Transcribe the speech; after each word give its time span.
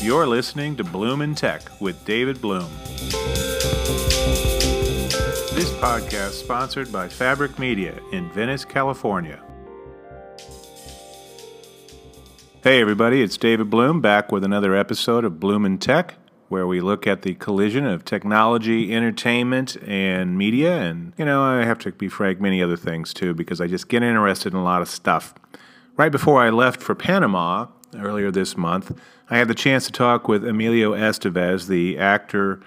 You're 0.00 0.28
listening 0.28 0.76
to 0.76 0.84
Bloom 0.84 1.22
in 1.22 1.34
Tech 1.34 1.62
with 1.80 2.04
David 2.04 2.40
Bloom. 2.40 2.70
This 5.54 5.72
podcast 5.80 6.30
sponsored 6.30 6.92
by 6.92 7.08
Fabric 7.08 7.58
Media 7.58 7.98
in 8.12 8.30
Venice, 8.30 8.64
California. 8.64 9.42
Hey 12.62 12.80
everybody, 12.80 13.22
it's 13.22 13.36
David 13.36 13.70
Bloom 13.70 14.00
back 14.00 14.30
with 14.30 14.44
another 14.44 14.76
episode 14.76 15.24
of 15.24 15.40
Bloom 15.40 15.66
in 15.66 15.78
Tech 15.78 16.14
where 16.48 16.68
we 16.68 16.80
look 16.80 17.08
at 17.08 17.22
the 17.22 17.34
collision 17.34 17.84
of 17.84 18.04
technology, 18.04 18.94
entertainment, 18.94 19.76
and 19.82 20.38
media. 20.38 20.80
And, 20.80 21.12
you 21.18 21.24
know, 21.24 21.42
I 21.42 21.64
have 21.64 21.80
to 21.80 21.90
be 21.90 22.08
frank, 22.08 22.40
many 22.40 22.62
other 22.62 22.76
things 22.76 23.12
too, 23.12 23.34
because 23.34 23.60
I 23.60 23.66
just 23.66 23.88
get 23.88 24.04
interested 24.04 24.52
in 24.52 24.58
a 24.60 24.64
lot 24.64 24.80
of 24.80 24.88
stuff. 24.88 25.34
Right 25.96 26.12
before 26.12 26.40
I 26.40 26.50
left 26.50 26.80
for 26.80 26.94
Panama 26.94 27.66
earlier 27.96 28.30
this 28.30 28.56
month, 28.56 28.96
I 29.30 29.36
had 29.36 29.48
the 29.48 29.54
chance 29.54 29.84
to 29.86 29.92
talk 29.92 30.26
with 30.26 30.42
Emilio 30.42 30.92
Estevez, 30.94 31.66
the 31.66 31.98
actor, 31.98 32.60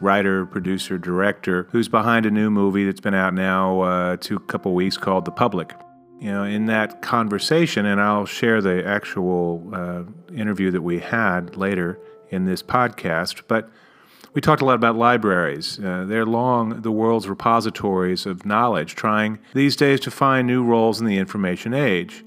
writer, 0.00 0.46
producer, 0.46 0.96
director, 0.96 1.66
who's 1.72 1.88
behind 1.88 2.24
a 2.24 2.30
new 2.30 2.50
movie 2.50 2.84
that's 2.84 3.00
been 3.00 3.14
out 3.14 3.34
now 3.34 3.80
uh, 3.80 4.16
two 4.18 4.38
couple 4.38 4.74
weeks 4.74 4.96
called 4.96 5.24
The 5.24 5.32
Public. 5.32 5.74
You 6.20 6.30
know, 6.30 6.44
in 6.44 6.66
that 6.66 7.02
conversation, 7.02 7.84
and 7.84 8.00
I'll 8.00 8.26
share 8.26 8.62
the 8.62 8.86
actual 8.86 9.68
uh, 9.74 10.04
interview 10.32 10.70
that 10.70 10.82
we 10.82 11.00
had 11.00 11.56
later 11.56 11.98
in 12.30 12.44
this 12.44 12.62
podcast, 12.62 13.42
but 13.48 13.68
we 14.34 14.40
talked 14.40 14.62
a 14.62 14.64
lot 14.64 14.74
about 14.74 14.96
libraries. 14.96 15.80
Uh, 15.80 16.04
they're 16.06 16.24
long 16.24 16.82
the 16.82 16.92
world's 16.92 17.28
repositories 17.28 18.24
of 18.24 18.46
knowledge, 18.46 18.94
trying 18.94 19.40
these 19.52 19.74
days 19.74 19.98
to 20.00 20.10
find 20.12 20.46
new 20.46 20.62
roles 20.62 21.00
in 21.00 21.06
the 21.06 21.18
information 21.18 21.74
age. 21.74 22.24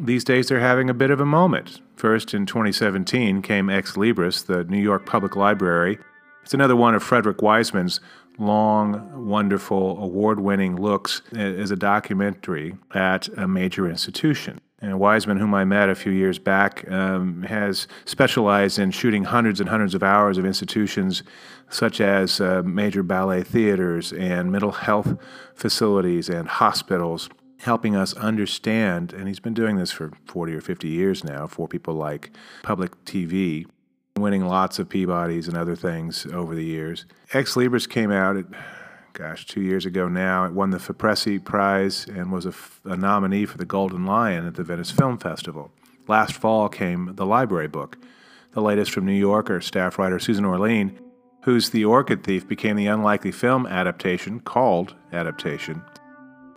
These 0.00 0.22
days 0.22 0.46
they're 0.46 0.60
having 0.60 0.88
a 0.88 0.94
bit 0.94 1.10
of 1.10 1.18
a 1.18 1.26
moment. 1.26 1.80
First, 1.96 2.32
in 2.32 2.46
2017, 2.46 3.42
came 3.42 3.68
Ex 3.68 3.94
Libris, 3.94 4.46
the 4.46 4.62
New 4.64 4.80
York 4.80 5.06
Public 5.06 5.34
Library. 5.34 5.98
It's 6.44 6.54
another 6.54 6.76
one 6.76 6.94
of 6.94 7.02
Frederick 7.02 7.42
Wiseman's 7.42 7.98
long, 8.38 9.26
wonderful, 9.26 10.00
award 10.00 10.38
winning 10.38 10.76
looks 10.76 11.22
as 11.34 11.72
a 11.72 11.76
documentary 11.76 12.76
at 12.94 13.26
a 13.36 13.48
major 13.48 13.90
institution. 13.90 14.60
And 14.80 15.00
Wiseman, 15.00 15.38
whom 15.38 15.52
I 15.54 15.64
met 15.64 15.88
a 15.88 15.96
few 15.96 16.12
years 16.12 16.38
back, 16.38 16.88
um, 16.88 17.42
has 17.42 17.88
specialized 18.04 18.78
in 18.78 18.92
shooting 18.92 19.24
hundreds 19.24 19.58
and 19.58 19.68
hundreds 19.68 19.96
of 19.96 20.04
hours 20.04 20.38
of 20.38 20.46
institutions 20.46 21.24
such 21.68 22.00
as 22.00 22.40
uh, 22.40 22.62
major 22.64 23.02
ballet 23.02 23.42
theaters 23.42 24.12
and 24.12 24.52
mental 24.52 24.70
health 24.70 25.18
facilities 25.54 26.28
and 26.28 26.46
hospitals, 26.46 27.28
helping 27.58 27.96
us 27.96 28.14
understand. 28.14 29.12
And 29.12 29.28
he's 29.28 29.40
been 29.40 29.54
doing 29.54 29.76
this 29.76 29.90
for 29.90 30.12
40 30.26 30.54
or 30.54 30.60
50 30.60 30.88
years 30.88 31.24
now 31.24 31.46
for 31.46 31.68
people 31.68 31.94
like 31.94 32.30
public 32.62 33.04
TV, 33.04 33.66
winning 34.16 34.44
lots 34.44 34.78
of 34.78 34.88
Peabodys 34.88 35.48
and 35.48 35.56
other 35.56 35.76
things 35.76 36.26
over 36.26 36.54
the 36.54 36.64
years. 36.64 37.04
Ex 37.32 37.54
Libris 37.54 37.88
came 37.88 38.10
out. 38.10 38.36
At, 38.36 38.46
gosh, 39.18 39.46
two 39.46 39.60
years 39.60 39.84
ago 39.84 40.08
now. 40.08 40.44
It 40.44 40.52
won 40.52 40.70
the 40.70 40.78
Fipresci 40.78 41.42
Prize 41.42 42.06
and 42.06 42.30
was 42.30 42.46
a, 42.46 42.54
a 42.84 42.96
nominee 42.96 43.46
for 43.46 43.58
the 43.58 43.64
Golden 43.64 44.06
Lion 44.06 44.46
at 44.46 44.54
the 44.54 44.62
Venice 44.62 44.92
Film 44.92 45.18
Festival. 45.18 45.72
Last 46.06 46.34
fall 46.34 46.68
came 46.68 47.16
The 47.16 47.26
Library 47.26 47.68
Book, 47.68 47.98
the 48.52 48.62
latest 48.62 48.92
from 48.92 49.04
New 49.04 49.12
Yorker 49.12 49.60
staff 49.60 49.98
writer 49.98 50.18
Susan 50.18 50.44
Orlean, 50.44 50.98
whose 51.42 51.70
The 51.70 51.84
Orchid 51.84 52.22
Thief 52.22 52.46
became 52.46 52.76
the 52.76 52.86
unlikely 52.86 53.32
film 53.32 53.66
adaptation 53.66 54.40
called 54.40 54.94
Adaptation. 55.12 55.82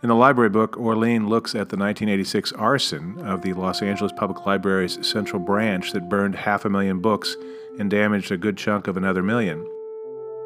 In 0.04 0.10
the 0.10 0.16
library 0.16 0.50
book, 0.50 0.78
Orlean 0.78 1.30
looks 1.30 1.52
at 1.52 1.70
the 1.70 1.78
1986 1.78 2.54
arson 2.54 3.20
of 3.20 3.44
the 3.44 3.54
Los 3.54 3.84
Angeles 3.84 4.12
Public 4.12 4.48
Library's 4.48 4.98
central 5.08 5.40
branch 5.40 5.92
that 5.92 6.10
burned 6.10 6.34
half 6.34 6.66
a 6.66 6.72
million 6.72 7.02
books 7.02 7.38
and 7.78 7.88
damaged 7.88 8.32
a 8.32 8.38
good 8.38 8.58
chunk 8.58 8.88
of 8.88 8.98
another 8.98 9.22
million. 9.22 9.64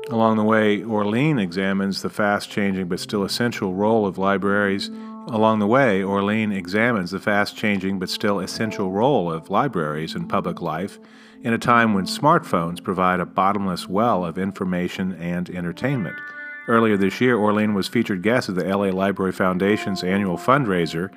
Along 0.10 0.36
the 0.36 0.44
way, 0.44 0.84
Orlean 0.84 1.40
examines 1.40 2.02
the 2.02 2.10
fast 2.10 2.52
changing 2.52 2.90
but 2.90 3.00
still 3.00 3.24
essential 3.24 3.74
role 3.74 4.06
of 4.06 4.18
libraries. 4.18 4.90
Along 5.30 5.60
the 5.60 5.68
way, 5.68 6.04
Orlean 6.04 6.52
examines 6.52 7.12
the 7.12 7.22
fast 7.22 7.56
changing 7.56 7.98
but 7.98 8.10
still 8.10 8.42
essential 8.42 8.92
role 8.92 9.32
of 9.32 9.50
libraries 9.50 10.16
in 10.16 10.28
public 10.28 10.62
life 10.62 11.00
in 11.44 11.54
a 11.54 11.58
time 11.58 11.94
when 11.94 12.06
smartphones 12.06 12.84
provide 12.84 13.22
a 13.22 13.26
bottomless 13.26 13.88
well 13.88 14.26
of 14.26 14.38
information 14.38 15.14
and 15.14 15.50
entertainment. 15.50 16.18
Earlier 16.68 16.98
this 16.98 17.22
year, 17.22 17.38
Orlean 17.38 17.76
was 17.76 17.88
featured 17.88 18.24
guest 18.24 18.50
at 18.50 18.56
the 18.56 18.64
LA 18.64 18.90
Library 18.90 19.32
Foundation's 19.32 20.04
annual 20.04 20.38
fundraiser, 20.38 21.12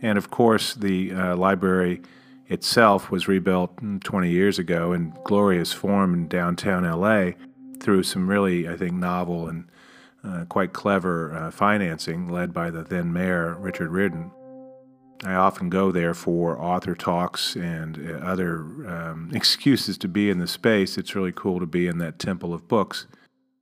and 0.00 0.16
of 0.16 0.30
course, 0.30 0.74
the 0.74 1.12
uh, 1.12 1.36
library 1.36 2.00
itself 2.48 3.10
was 3.10 3.28
rebuilt 3.28 3.76
20 4.04 4.30
years 4.30 4.58
ago 4.58 4.92
in 4.92 5.12
glorious 5.24 5.72
form 5.72 6.14
in 6.14 6.28
downtown 6.28 6.84
LA 6.84 7.32
through 7.80 8.04
some 8.04 8.28
really, 8.28 8.68
I 8.68 8.76
think, 8.76 8.94
novel 8.94 9.48
and 9.48 9.68
uh, 10.24 10.44
quite 10.48 10.72
clever 10.72 11.34
uh, 11.34 11.50
financing 11.50 12.28
led 12.28 12.52
by 12.52 12.70
the 12.70 12.82
then 12.82 13.12
mayor, 13.12 13.54
Richard 13.58 13.90
Riordan. 13.90 14.30
I 15.24 15.34
often 15.34 15.70
go 15.70 15.92
there 15.92 16.14
for 16.14 16.60
author 16.60 16.94
talks 16.94 17.54
and 17.56 17.98
uh, 17.98 18.24
other 18.24 18.60
um, 18.88 19.30
excuses 19.34 19.98
to 19.98 20.08
be 20.08 20.30
in 20.30 20.38
the 20.38 20.46
space. 20.46 20.96
It's 20.96 21.14
really 21.14 21.32
cool 21.32 21.60
to 21.60 21.66
be 21.66 21.86
in 21.86 21.98
that 21.98 22.18
temple 22.18 22.54
of 22.54 22.66
books. 22.66 23.06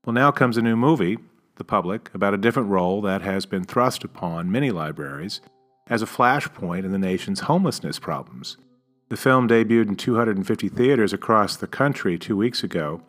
Well, 0.05 0.13
now 0.13 0.31
comes 0.31 0.59
a 0.59 0.63
new 0.63 0.77
movie, 0.77 1.17
The 1.57 1.65
Public, 1.65 2.11
about 2.13 2.35
a 2.35 2.39
different 2.39 2.69
role 2.69 3.01
that 3.01 3.23
has 3.23 3.47
been 3.47 3.65
thrust 3.65 4.05
upon 4.05 4.53
many 4.53 4.71
libraries 4.71 5.41
as 5.87 6.03
a 6.03 6.07
flashpoint 6.07 6.85
in 6.85 6.93
the 6.93 6.99
nation's 6.99 7.41
homelessness 7.41 7.99
problems. 7.99 8.59
The 9.09 9.17
film 9.17 9.49
debuted 9.49 9.89
in 9.89 9.97
250 9.97 10.69
theaters 10.69 11.15
across 11.15 11.57
the 11.57 11.67
country 11.67 12.19
two 12.19 12.37
weeks 12.37 12.63
ago. 12.63 13.01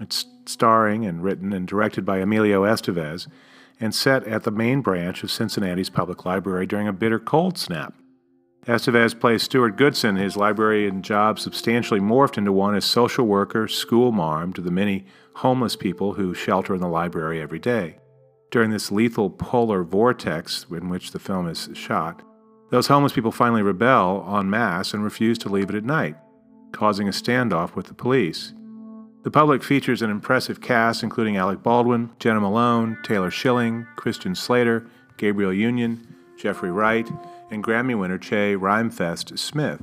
It's 0.00 0.26
starring 0.44 1.06
and 1.06 1.22
written 1.22 1.52
and 1.52 1.68
directed 1.68 2.04
by 2.04 2.18
Emilio 2.18 2.64
Estevez, 2.64 3.28
and 3.78 3.94
set 3.94 4.26
at 4.26 4.42
the 4.42 4.50
main 4.50 4.80
branch 4.80 5.22
of 5.22 5.30
Cincinnati's 5.30 5.90
public 5.90 6.24
library 6.24 6.66
during 6.66 6.88
a 6.88 6.92
bitter 6.92 7.20
cold 7.20 7.56
snap. 7.56 7.94
Estevez 8.66 9.18
plays 9.18 9.42
Stuart 9.42 9.76
Goodson, 9.76 10.14
his 10.14 10.36
librarian 10.36 11.02
job 11.02 11.40
substantially 11.40 11.98
morphed 11.98 12.38
into 12.38 12.52
one 12.52 12.76
as 12.76 12.84
social 12.84 13.26
worker, 13.26 13.66
school 13.66 14.12
marm 14.12 14.52
to 14.52 14.60
the 14.60 14.70
many 14.70 15.04
homeless 15.34 15.74
people 15.74 16.12
who 16.12 16.32
shelter 16.32 16.72
in 16.72 16.80
the 16.80 16.86
library 16.86 17.40
every 17.40 17.58
day. 17.58 17.96
During 18.52 18.70
this 18.70 18.92
lethal 18.92 19.30
polar 19.30 19.82
vortex 19.82 20.64
in 20.70 20.88
which 20.88 21.10
the 21.10 21.18
film 21.18 21.48
is 21.48 21.70
shot, 21.74 22.22
those 22.70 22.86
homeless 22.86 23.12
people 23.12 23.32
finally 23.32 23.62
rebel 23.62 24.24
en 24.38 24.48
masse 24.48 24.94
and 24.94 25.02
refuse 25.02 25.38
to 25.38 25.48
leave 25.48 25.68
it 25.68 25.74
at 25.74 25.84
night, 25.84 26.16
causing 26.70 27.08
a 27.08 27.12
standoff 27.12 27.74
with 27.74 27.86
the 27.86 27.94
police. 27.94 28.54
The 29.24 29.30
public 29.32 29.64
features 29.64 30.02
an 30.02 30.10
impressive 30.10 30.60
cast 30.60 31.02
including 31.02 31.36
Alec 31.36 31.64
Baldwin, 31.64 32.10
Jena 32.20 32.40
Malone, 32.40 32.96
Taylor 33.02 33.30
Schilling, 33.32 33.88
Christian 33.96 34.36
Slater, 34.36 34.86
Gabrielle 35.16 35.52
Union, 35.52 36.14
Jeffrey 36.38 36.70
Wright, 36.70 37.08
and 37.52 37.62
Grammy 37.62 37.96
winner 37.96 38.16
Che 38.16 38.56
Rhymefest 38.56 39.38
Smith. 39.38 39.82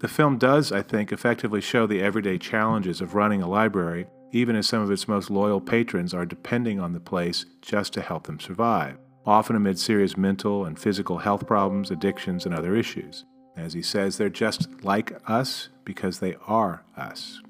The 0.00 0.08
film 0.08 0.36
does, 0.36 0.70
I 0.72 0.82
think, 0.82 1.10
effectively 1.10 1.62
show 1.62 1.86
the 1.86 2.02
everyday 2.02 2.36
challenges 2.36 3.00
of 3.00 3.14
running 3.14 3.40
a 3.40 3.48
library, 3.48 4.06
even 4.30 4.56
as 4.56 4.66
some 4.66 4.82
of 4.82 4.90
its 4.90 5.08
most 5.08 5.30
loyal 5.30 5.60
patrons 5.60 6.12
are 6.12 6.26
depending 6.26 6.80
on 6.80 6.92
the 6.92 7.00
place 7.00 7.46
just 7.62 7.94
to 7.94 8.02
help 8.02 8.26
them 8.26 8.38
survive, 8.38 8.98
often 9.24 9.56
amid 9.56 9.78
serious 9.78 10.18
mental 10.18 10.66
and 10.66 10.78
physical 10.78 11.18
health 11.18 11.46
problems, 11.46 11.90
addictions, 11.90 12.44
and 12.44 12.54
other 12.54 12.76
issues. 12.76 13.24
As 13.56 13.72
he 13.72 13.82
says, 13.82 14.18
they're 14.18 14.28
just 14.28 14.84
like 14.84 15.18
us 15.26 15.70
because 15.84 16.18
they 16.18 16.36
are 16.46 16.84
us. 16.94 17.40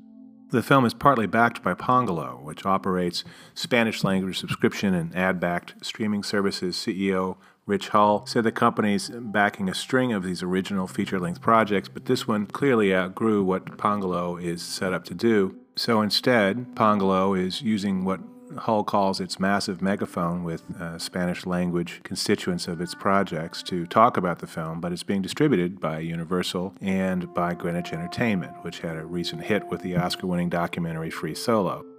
The 0.50 0.62
film 0.62 0.84
is 0.84 0.94
partly 0.94 1.26
backed 1.26 1.62
by 1.62 1.74
Pongalo, 1.74 2.42
which 2.42 2.66
operates 2.66 3.24
Spanish 3.54 4.04
language 4.04 4.38
subscription 4.38 4.92
and 4.92 5.16
ad 5.16 5.40
backed 5.40 5.74
streaming 5.82 6.22
services. 6.22 6.76
CEO 6.76 7.38
Rich 7.64 7.90
Hull 7.90 8.26
said 8.26 8.44
the 8.44 8.52
company's 8.52 9.08
backing 9.08 9.68
a 9.68 9.74
string 9.74 10.12
of 10.12 10.24
these 10.24 10.42
original 10.42 10.86
feature 10.86 11.20
length 11.20 11.40
projects, 11.40 11.88
but 11.88 12.06
this 12.06 12.26
one 12.26 12.46
clearly 12.46 12.94
outgrew 12.94 13.44
what 13.44 13.78
Pongalo 13.78 14.42
is 14.42 14.62
set 14.62 14.92
up 14.92 15.04
to 15.04 15.14
do. 15.14 15.56
So 15.76 16.02
instead, 16.02 16.74
Pongalo 16.74 17.38
is 17.38 17.62
using 17.62 18.04
what 18.04 18.20
Hull 18.58 18.84
calls 18.84 19.20
its 19.20 19.40
massive 19.40 19.80
megaphone 19.80 20.44
with 20.44 20.62
uh, 20.78 20.98
Spanish 20.98 21.46
language 21.46 22.00
constituents 22.02 22.68
of 22.68 22.80
its 22.80 22.94
projects 22.94 23.62
to 23.64 23.86
talk 23.86 24.16
about 24.16 24.40
the 24.40 24.46
film, 24.46 24.80
but 24.80 24.92
it's 24.92 25.02
being 25.02 25.22
distributed 25.22 25.80
by 25.80 26.00
Universal 26.00 26.74
and 26.80 27.32
by 27.32 27.54
Greenwich 27.54 27.92
Entertainment, 27.92 28.52
which 28.62 28.80
had 28.80 28.96
a 28.96 29.06
recent 29.06 29.44
hit 29.44 29.66
with 29.68 29.80
the 29.82 29.96
Oscar 29.96 30.26
winning 30.26 30.50
documentary 30.50 31.10
Free 31.10 31.34
Solo. 31.34 31.91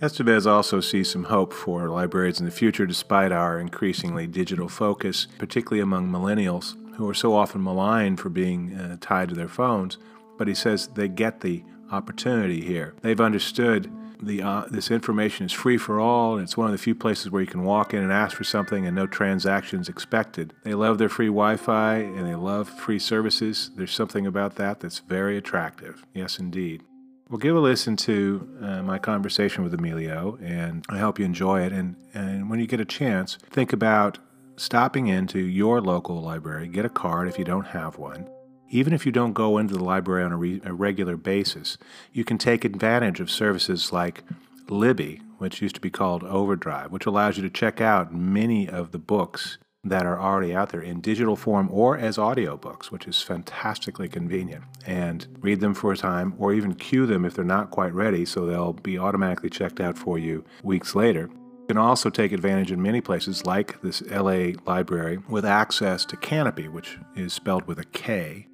Estevez 0.00 0.46
also 0.46 0.80
sees 0.80 1.10
some 1.10 1.24
hope 1.24 1.52
for 1.52 1.88
libraries 1.88 2.40
in 2.40 2.46
the 2.46 2.50
future 2.50 2.86
despite 2.86 3.32
our 3.32 3.58
increasingly 3.58 4.26
digital 4.26 4.68
focus, 4.68 5.26
particularly 5.38 5.82
among 5.82 6.08
millennials 6.08 6.74
who 6.94 7.08
are 7.08 7.14
so 7.14 7.34
often 7.34 7.62
maligned 7.62 8.18
for 8.18 8.30
being 8.30 8.74
uh, 8.74 8.96
tied 9.00 9.28
to 9.28 9.34
their 9.34 9.48
phones. 9.48 9.98
But 10.38 10.48
he 10.48 10.54
says 10.54 10.88
they 10.88 11.08
get 11.08 11.40
the 11.40 11.64
opportunity 11.92 12.62
here. 12.62 12.94
They've 13.02 13.20
understood 13.20 13.90
the 14.22 14.42
uh, 14.42 14.64
this 14.70 14.90
information 14.90 15.46
is 15.46 15.52
free 15.52 15.78
for 15.78 15.98
all, 15.98 16.34
and 16.34 16.42
it's 16.42 16.56
one 16.56 16.66
of 16.66 16.72
the 16.72 16.78
few 16.78 16.94
places 16.94 17.30
where 17.30 17.42
you 17.42 17.48
can 17.48 17.64
walk 17.64 17.94
in 17.94 18.02
and 18.02 18.12
ask 18.12 18.36
for 18.36 18.44
something 18.44 18.86
and 18.86 18.94
no 18.94 19.06
transactions 19.06 19.88
expected. 19.88 20.52
They 20.62 20.74
love 20.74 20.98
their 20.98 21.08
free 21.08 21.26
Wi-Fi 21.26 21.96
and 21.96 22.26
they 22.26 22.34
love 22.34 22.68
free 22.68 22.98
services. 22.98 23.70
There's 23.76 23.94
something 23.94 24.26
about 24.26 24.56
that 24.56 24.80
that's 24.80 24.98
very 25.00 25.36
attractive. 25.36 26.04
Yes, 26.14 26.38
indeed. 26.38 26.82
Well, 27.30 27.38
give 27.38 27.54
a 27.54 27.60
listen 27.60 27.94
to 27.98 28.58
uh, 28.60 28.82
my 28.82 28.98
conversation 28.98 29.62
with 29.62 29.72
Emilio, 29.72 30.36
and 30.42 30.84
I 30.88 30.98
hope 30.98 31.20
you 31.20 31.24
enjoy 31.24 31.60
it. 31.62 31.72
And, 31.72 31.94
and 32.12 32.50
when 32.50 32.58
you 32.58 32.66
get 32.66 32.80
a 32.80 32.84
chance, 32.84 33.38
think 33.50 33.72
about 33.72 34.18
stopping 34.56 35.06
into 35.06 35.38
your 35.38 35.80
local 35.80 36.20
library, 36.20 36.66
get 36.66 36.84
a 36.84 36.88
card 36.88 37.28
if 37.28 37.38
you 37.38 37.44
don't 37.44 37.68
have 37.68 37.98
one. 37.98 38.28
Even 38.68 38.92
if 38.92 39.06
you 39.06 39.12
don't 39.12 39.32
go 39.32 39.58
into 39.58 39.74
the 39.74 39.84
library 39.84 40.24
on 40.24 40.32
a, 40.32 40.36
re- 40.36 40.60
a 40.64 40.72
regular 40.72 41.16
basis, 41.16 41.78
you 42.12 42.24
can 42.24 42.36
take 42.36 42.64
advantage 42.64 43.20
of 43.20 43.30
services 43.30 43.92
like 43.92 44.24
Libby, 44.68 45.22
which 45.38 45.62
used 45.62 45.76
to 45.76 45.80
be 45.80 45.88
called 45.88 46.24
Overdrive, 46.24 46.90
which 46.90 47.06
allows 47.06 47.36
you 47.36 47.44
to 47.44 47.50
check 47.50 47.80
out 47.80 48.12
many 48.12 48.68
of 48.68 48.90
the 48.90 48.98
books 48.98 49.56
that 49.84 50.04
are 50.04 50.20
already 50.20 50.54
out 50.54 50.70
there 50.70 50.82
in 50.82 51.00
digital 51.00 51.36
form 51.36 51.68
or 51.72 51.96
as 51.96 52.18
audiobooks, 52.18 52.90
which 52.90 53.06
is 53.06 53.22
fantastically 53.22 54.08
convenient. 54.08 54.64
And 54.86 55.26
read 55.40 55.60
them 55.60 55.74
for 55.74 55.92
a 55.92 55.96
time 55.96 56.34
or 56.38 56.52
even 56.52 56.74
queue 56.74 57.06
them 57.06 57.24
if 57.24 57.34
they're 57.34 57.44
not 57.44 57.70
quite 57.70 57.94
ready 57.94 58.24
so 58.24 58.44
they'll 58.44 58.74
be 58.74 58.98
automatically 58.98 59.48
checked 59.48 59.80
out 59.80 59.96
for 59.96 60.18
you 60.18 60.44
weeks 60.62 60.94
later. 60.94 61.30
You 61.32 61.66
can 61.76 61.78
also 61.78 62.10
take 62.10 62.32
advantage 62.32 62.72
in 62.72 62.82
many 62.82 63.00
places 63.00 63.46
like 63.46 63.80
this 63.80 64.02
LA 64.10 64.52
library 64.66 65.18
with 65.28 65.46
access 65.46 66.04
to 66.06 66.16
Kanopy, 66.16 66.70
which 66.70 66.98
is 67.16 67.32
spelled 67.32 67.66
with 67.66 67.78
a 67.78 67.84
K. 67.84 68.48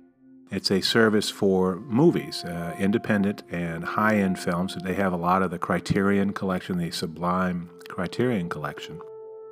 It's 0.51 0.71
a 0.71 0.81
service 0.81 1.29
for 1.29 1.77
movies, 1.77 2.45
uh, 2.45 2.77
independent 2.79 3.43
and 3.51 3.83
high 3.83 4.17
end 4.17 4.39
films. 4.39 4.77
They 4.77 4.95
have 4.95 5.13
a 5.13 5.17
lot 5.17 5.43
of 5.43 5.51
the 5.51 5.59
Criterion 5.59 6.33
collection, 6.35 6.79
the 6.79 6.93
Sublime 6.93 7.69
Criterion 7.89 8.49
collection 8.49 9.01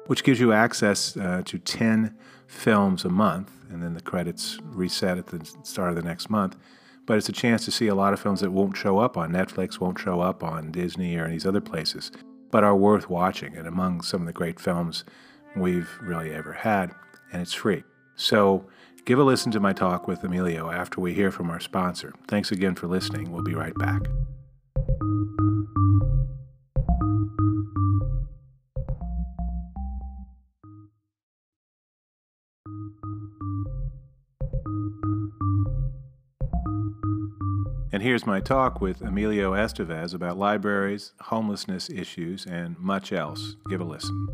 which 0.07 0.25
gives 0.25 0.41
you 0.41 0.53
access 0.53 1.17
uh, 1.17 1.43
to 1.45 1.59
10 1.59 2.17
films 2.47 3.05
a 3.05 3.09
month, 3.09 3.51
and 3.71 3.83
then 3.83 3.95
the 3.95 4.01
credits 4.01 4.59
reset 4.63 5.19
at 5.19 5.27
the 5.29 5.45
start 5.63 5.91
of 5.91 5.97
the 5.97 6.03
next 6.03 6.31
month. 6.31 6.57
But 7.07 7.19
it's 7.19 7.29
a 7.29 7.33
chance 7.33 7.65
to 7.67 7.71
see 7.71 7.89
a 7.89 7.95
lot 7.95 8.13
of 8.13 8.21
films 8.21 8.41
that 8.41 8.51
won't 8.51 8.77
show 8.77 8.99
up 8.99 9.17
on 9.17 9.33
Netflix, 9.33 9.79
won't 9.79 9.99
show 9.99 10.21
up 10.21 10.43
on 10.43 10.71
Disney 10.71 11.17
or 11.17 11.29
these 11.29 11.47
other 11.47 11.61
places, 11.61 12.11
but 12.51 12.65
are 12.65 12.77
worth 12.77 13.11
watching 13.11 13.57
and 13.57 13.67
among 13.67 14.01
some 14.01 14.23
of 14.23 14.27
the 14.27 14.33
great 14.33 14.59
films 14.59 15.05
we've 15.57 15.91
really 16.01 16.33
ever 16.33 16.53
had, 16.53 16.95
and 17.33 17.43
it's 17.43 17.53
free. 17.53 17.85
So 18.17 18.67
give 19.05 19.19
a 19.19 19.25
listen 19.25 19.53
to 19.53 19.61
my 19.61 19.73
talk 19.73 20.09
with 20.09 20.25
Emilio 20.25 20.71
after 20.71 21.01
we 21.01 21.13
hear 21.13 21.31
from 21.31 21.51
our 21.51 21.61
sponsor. 21.61 22.15
Thanks 22.27 22.51
again 22.51 22.75
for 22.75 22.87
listening. 22.87 23.33
We'll 23.33 23.43
be 23.43 23.55
right 23.55 23.75
back. 23.75 24.03
Here's 38.05 38.27
my 38.27 38.39
talk 38.39 38.83
with 38.83 39.01
Emilio 39.01 39.55
Estevez 39.55 40.13
about 40.13 40.37
libraries, 40.37 41.15
homelessness 41.23 41.89
issues, 41.89 42.45
and 42.45 42.79
much 42.79 43.15
else. 43.15 43.57
Give 43.71 43.81
a 43.81 43.85
listen. 43.85 44.29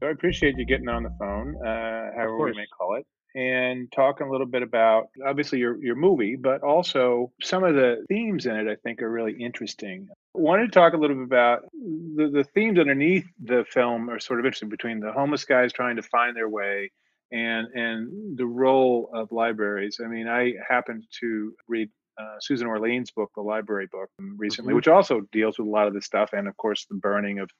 So 0.00 0.08
I 0.08 0.10
appreciate 0.10 0.56
you 0.58 0.66
getting 0.66 0.88
on 0.88 1.04
the 1.04 1.14
phone, 1.16 1.54
uh, 1.64 2.10
however 2.16 2.38
we 2.38 2.54
may 2.54 2.66
call 2.76 2.96
it, 2.96 3.06
and 3.38 3.86
talking 3.92 4.26
a 4.26 4.30
little 4.32 4.48
bit 4.48 4.64
about 4.64 5.10
obviously 5.24 5.60
your 5.60 5.80
your 5.80 5.94
movie, 5.94 6.34
but 6.34 6.64
also 6.64 7.30
some 7.40 7.62
of 7.62 7.76
the 7.76 8.04
themes 8.08 8.46
in 8.46 8.56
it. 8.56 8.66
I 8.68 8.74
think 8.82 9.00
are 9.00 9.08
really 9.08 9.36
interesting. 9.40 10.08
I 10.36 10.40
wanted 10.40 10.72
to 10.72 10.72
talk 10.72 10.92
a 10.92 10.96
little 10.96 11.14
bit 11.14 11.26
about 11.26 11.60
the 11.72 12.30
the 12.32 12.42
themes 12.52 12.80
underneath 12.80 13.26
the 13.40 13.64
film 13.70 14.10
are 14.10 14.18
sort 14.18 14.40
of 14.40 14.46
interesting 14.46 14.70
between 14.70 14.98
the 14.98 15.12
homeless 15.12 15.44
guys 15.44 15.72
trying 15.72 15.94
to 15.96 16.02
find 16.02 16.36
their 16.36 16.48
way 16.48 16.90
and 17.32 17.68
and 17.74 18.38
the 18.38 18.46
role 18.46 19.10
of 19.14 19.30
libraries. 19.32 20.00
I 20.04 20.08
mean, 20.08 20.28
I 20.28 20.52
happened 20.68 21.04
to 21.20 21.52
read 21.68 21.88
uh, 22.18 22.36
Susan 22.40 22.66
Orlean's 22.66 23.10
book, 23.10 23.30
the 23.34 23.42
library 23.42 23.88
book, 23.90 24.10
recently, 24.18 24.70
mm-hmm. 24.70 24.76
which 24.76 24.88
also 24.88 25.22
deals 25.32 25.58
with 25.58 25.68
a 25.68 25.70
lot 25.70 25.86
of 25.86 25.94
this 25.94 26.06
stuff, 26.06 26.30
and 26.32 26.48
of 26.48 26.56
course 26.56 26.86
the 26.90 26.96
burning 26.96 27.38
of 27.38 27.50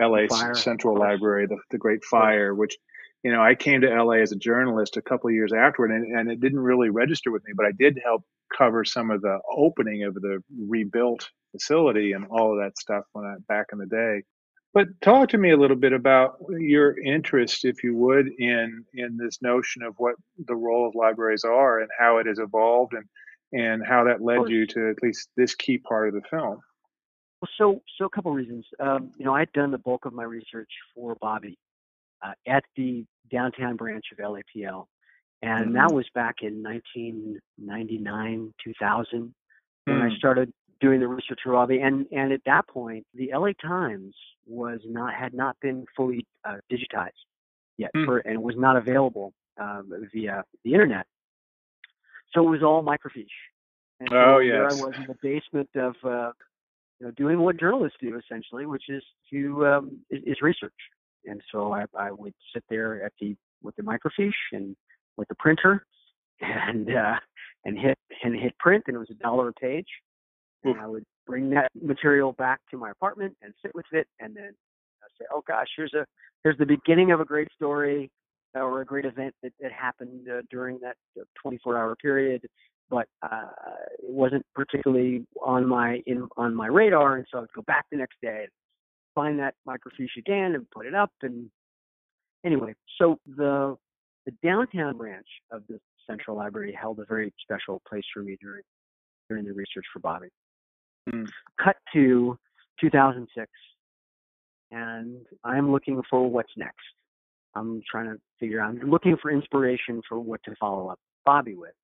L.A. 0.00 0.28
Fire, 0.28 0.54
Central 0.54 0.96
Library, 0.96 1.46
the, 1.46 1.58
the 1.70 1.78
Great 1.78 2.04
Fire, 2.04 2.54
which 2.54 2.76
you 3.22 3.32
know 3.32 3.42
I 3.42 3.54
came 3.54 3.80
to 3.82 3.92
L.A. 3.92 4.20
as 4.20 4.32
a 4.32 4.36
journalist 4.36 4.96
a 4.96 5.02
couple 5.02 5.28
of 5.28 5.34
years 5.34 5.52
afterward, 5.52 5.92
and, 5.92 6.16
and 6.16 6.30
it 6.30 6.40
didn't 6.40 6.60
really 6.60 6.90
register 6.90 7.30
with 7.30 7.44
me, 7.44 7.52
but 7.56 7.66
I 7.66 7.72
did 7.72 7.98
help 8.04 8.22
cover 8.56 8.84
some 8.84 9.10
of 9.10 9.22
the 9.22 9.38
opening 9.56 10.04
of 10.04 10.14
the 10.14 10.42
rebuilt 10.68 11.28
facility 11.52 12.12
and 12.12 12.26
all 12.30 12.52
of 12.52 12.64
that 12.64 12.78
stuff 12.78 13.04
when 13.12 13.24
I 13.24 13.36
back 13.48 13.66
in 13.72 13.78
the 13.78 13.86
day. 13.86 14.22
But 14.74 14.88
talk 15.02 15.28
to 15.30 15.38
me 15.38 15.50
a 15.50 15.56
little 15.56 15.76
bit 15.76 15.92
about 15.92 16.36
your 16.48 16.98
interest, 16.98 17.64
if 17.64 17.84
you 17.84 17.94
would, 17.96 18.28
in 18.38 18.84
in 18.94 19.16
this 19.18 19.42
notion 19.42 19.82
of 19.82 19.94
what 19.98 20.14
the 20.46 20.54
role 20.54 20.88
of 20.88 20.94
libraries 20.94 21.44
are 21.44 21.80
and 21.80 21.90
how 21.98 22.18
it 22.18 22.26
has 22.26 22.38
evolved 22.38 22.94
and 22.94 23.04
and 23.52 23.86
how 23.86 24.04
that 24.04 24.22
led 24.22 24.48
you 24.48 24.66
to 24.66 24.88
at 24.88 25.02
least 25.02 25.28
this 25.36 25.54
key 25.54 25.76
part 25.76 26.08
of 26.08 26.14
the 26.14 26.22
film. 26.30 26.60
Well, 27.42 27.48
so 27.58 27.82
so 27.98 28.06
a 28.06 28.10
couple 28.10 28.32
reasons. 28.32 28.64
Um, 28.80 29.12
you 29.18 29.26
know, 29.26 29.34
I'd 29.34 29.52
done 29.52 29.72
the 29.72 29.78
bulk 29.78 30.06
of 30.06 30.14
my 30.14 30.24
research 30.24 30.70
for 30.94 31.16
Bobby 31.20 31.58
uh, 32.24 32.32
at 32.46 32.64
the 32.76 33.04
downtown 33.30 33.76
branch 33.76 34.06
of 34.12 34.18
LAPL, 34.18 34.86
and 35.42 35.66
mm-hmm. 35.66 35.74
that 35.74 35.92
was 35.92 36.06
back 36.14 36.36
in 36.40 36.62
1999, 36.62 38.54
2000 38.64 39.34
when 39.84 39.96
mm. 39.96 40.12
I 40.12 40.16
started 40.16 40.52
doing 40.82 41.00
the 41.00 41.08
research 41.08 41.40
for 41.42 41.52
Bobby. 41.52 41.80
And 41.80 42.06
and 42.12 42.32
at 42.32 42.42
that 42.44 42.68
point, 42.68 43.06
the 43.14 43.30
LA 43.32 43.52
Times 43.62 44.14
was 44.46 44.80
not 44.84 45.14
had 45.14 45.32
not 45.32 45.56
been 45.62 45.86
fully 45.96 46.26
uh, 46.44 46.56
digitized 46.70 47.12
yet, 47.78 47.90
mm. 47.96 48.04
for, 48.04 48.18
and 48.18 48.42
was 48.42 48.56
not 48.58 48.76
available 48.76 49.32
um, 49.58 49.90
via 50.12 50.44
the 50.64 50.72
internet. 50.74 51.06
So 52.34 52.46
it 52.46 52.50
was 52.50 52.62
all 52.62 52.82
microfiche. 52.82 53.26
And 54.00 54.08
so 54.10 54.16
oh 54.16 54.38
yes. 54.38 54.54
There 54.56 54.84
I 54.84 54.86
was 54.86 54.94
in 54.96 55.06
the 55.06 55.16
basement 55.22 55.70
of 55.76 55.94
uh, 56.04 56.32
you 56.98 57.06
know 57.06 57.10
doing 57.12 57.38
what 57.40 57.58
journalists 57.58 57.98
do 58.00 58.18
essentially, 58.18 58.66
which 58.66 58.84
is 58.88 59.02
to 59.32 59.66
um, 59.66 59.98
is, 60.10 60.22
is 60.26 60.36
research. 60.42 60.72
And 61.24 61.40
so 61.52 61.72
I, 61.72 61.84
I 61.96 62.10
would 62.10 62.34
sit 62.52 62.64
there 62.68 63.04
at 63.04 63.12
the 63.20 63.36
with 63.62 63.76
the 63.76 63.82
microfiche 63.82 64.32
and 64.52 64.74
with 65.16 65.28
the 65.28 65.36
printer 65.36 65.86
and 66.40 66.88
uh, 66.90 67.14
and 67.64 67.78
hit 67.78 67.98
and 68.24 68.34
hit 68.34 68.58
print, 68.58 68.84
and 68.88 68.96
it 68.96 68.98
was 68.98 69.10
a 69.10 69.22
dollar 69.22 69.48
a 69.48 69.52
page. 69.52 69.86
And 70.64 70.80
I 70.80 70.86
would 70.86 71.04
bring 71.26 71.50
that 71.50 71.70
material 71.80 72.32
back 72.32 72.60
to 72.70 72.76
my 72.76 72.90
apartment 72.90 73.36
and 73.42 73.52
sit 73.62 73.74
with 73.74 73.86
it, 73.92 74.06
and 74.20 74.34
then 74.34 74.52
I 75.02 75.06
say, 75.18 75.26
"Oh 75.32 75.42
gosh, 75.46 75.66
here's 75.76 75.94
a 75.94 76.04
here's 76.44 76.58
the 76.58 76.66
beginning 76.66 77.10
of 77.12 77.20
a 77.20 77.24
great 77.24 77.48
story 77.54 78.10
or 78.54 78.82
a 78.82 78.84
great 78.84 79.04
event 79.04 79.34
that, 79.42 79.52
that 79.60 79.72
happened 79.72 80.28
uh, 80.28 80.42
during 80.50 80.78
that 80.80 80.96
24-hour 81.44 81.96
period." 81.96 82.42
But 82.90 83.08
uh, 83.22 83.48
it 83.98 84.10
wasn't 84.10 84.44
particularly 84.54 85.26
on 85.42 85.66
my 85.66 86.00
in 86.06 86.28
on 86.36 86.54
my 86.54 86.66
radar, 86.66 87.16
and 87.16 87.26
so 87.32 87.40
I'd 87.40 87.52
go 87.54 87.62
back 87.62 87.86
the 87.90 87.98
next 87.98 88.16
day, 88.22 88.42
and 88.42 88.50
find 89.14 89.38
that 89.38 89.54
microfiche 89.66 90.18
again, 90.18 90.54
and 90.54 90.70
put 90.70 90.86
it 90.86 90.94
up. 90.94 91.10
And 91.22 91.50
anyway, 92.44 92.74
so 92.98 93.18
the 93.26 93.76
the 94.26 94.32
downtown 94.42 94.96
branch 94.96 95.26
of 95.50 95.62
the 95.68 95.80
Central 96.08 96.36
Library 96.36 96.76
held 96.78 96.98
a 97.00 97.04
very 97.06 97.32
special 97.42 97.80
place 97.88 98.04
for 98.12 98.22
me 98.22 98.36
during 98.40 98.62
during 99.28 99.44
the 99.44 99.52
research 99.52 99.86
for 99.92 100.00
Bobby. 100.00 100.28
Mm. 101.10 101.26
Cut 101.62 101.76
to 101.94 102.38
2006, 102.80 103.50
and 104.70 105.16
I'm 105.44 105.72
looking 105.72 106.02
for 106.08 106.28
what's 106.28 106.52
next. 106.56 106.76
I'm 107.54 107.82
trying 107.90 108.06
to 108.06 108.16
figure 108.38 108.60
out. 108.60 108.76
I'm 108.80 108.90
looking 108.90 109.16
for 109.20 109.30
inspiration 109.30 110.00
for 110.08 110.18
what 110.18 110.40
to 110.44 110.54
follow 110.58 110.88
up 110.88 110.98
Bobby 111.24 111.54
with. 111.54 111.74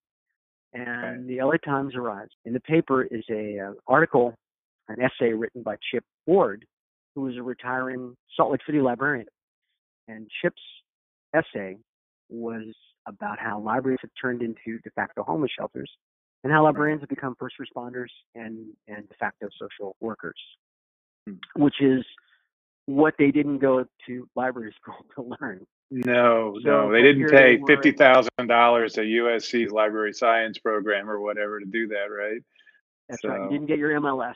And 0.75 1.29
the 1.29 1.43
LA 1.43 1.57
Times 1.65 1.95
arrives. 1.97 2.31
In 2.45 2.53
the 2.53 2.61
paper 2.61 3.03
is 3.05 3.25
a 3.31 3.59
uh, 3.59 3.73
article, 3.87 4.35
an 4.89 4.97
essay 5.01 5.33
written 5.33 5.63
by 5.63 5.77
Chip 5.91 6.05
Ward, 6.27 6.65
who 7.15 7.27
is 7.29 7.37
a 7.37 7.43
retiring 7.43 8.15
Salt 8.37 8.53
Lake 8.53 8.61
City 8.67 8.81
librarian. 8.81 9.27
And 10.09 10.29
Chip's 10.43 10.63
essay 11.35 11.77
was 12.29 12.65
about 13.07 13.39
how 13.39 13.59
libraries 13.61 13.99
have 14.03 14.11
turned 14.21 14.43
into 14.43 14.79
de 14.83 14.91
facto 14.95 15.23
homeless 15.23 15.51
shelters 15.59 15.91
and 16.45 16.53
how 16.53 16.65
librarians 16.65 17.03
have 17.03 17.09
become 17.09 17.35
first 17.39 17.57
responders 17.61 18.11
and, 18.35 18.67
and 18.87 19.09
de 19.09 19.15
facto 19.19 19.49
social 19.59 19.97
workers, 20.01 20.39
hmm. 21.27 21.35
which 21.57 21.81
is 21.81 22.05
what 22.87 23.15
they 23.19 23.31
didn't 23.31 23.59
go 23.59 23.85
to 24.07 24.29
library 24.35 24.75
school 24.81 25.05
to 25.15 25.37
learn. 25.41 25.67
No, 25.91 26.55
so 26.63 26.69
no, 26.69 26.93
they 26.93 27.01
didn't 27.01 27.31
pay 27.31 27.59
fifty 27.67 27.93
thousand 27.93 28.47
dollars 28.47 28.93
to 28.95 29.01
USC's 29.01 29.73
library 29.73 30.13
science 30.13 30.59
program 30.59 31.09
or 31.09 31.19
whatever 31.19 31.61
to 31.61 31.65
do 31.65 31.89
that, 31.89 32.09
right? 32.11 32.43
That's 33.09 33.23
so. 33.23 33.29
right. 33.31 33.43
You 33.45 33.49
didn't 33.49 33.69
get 33.69 33.79
your 33.79 33.99
MLS 33.99 34.35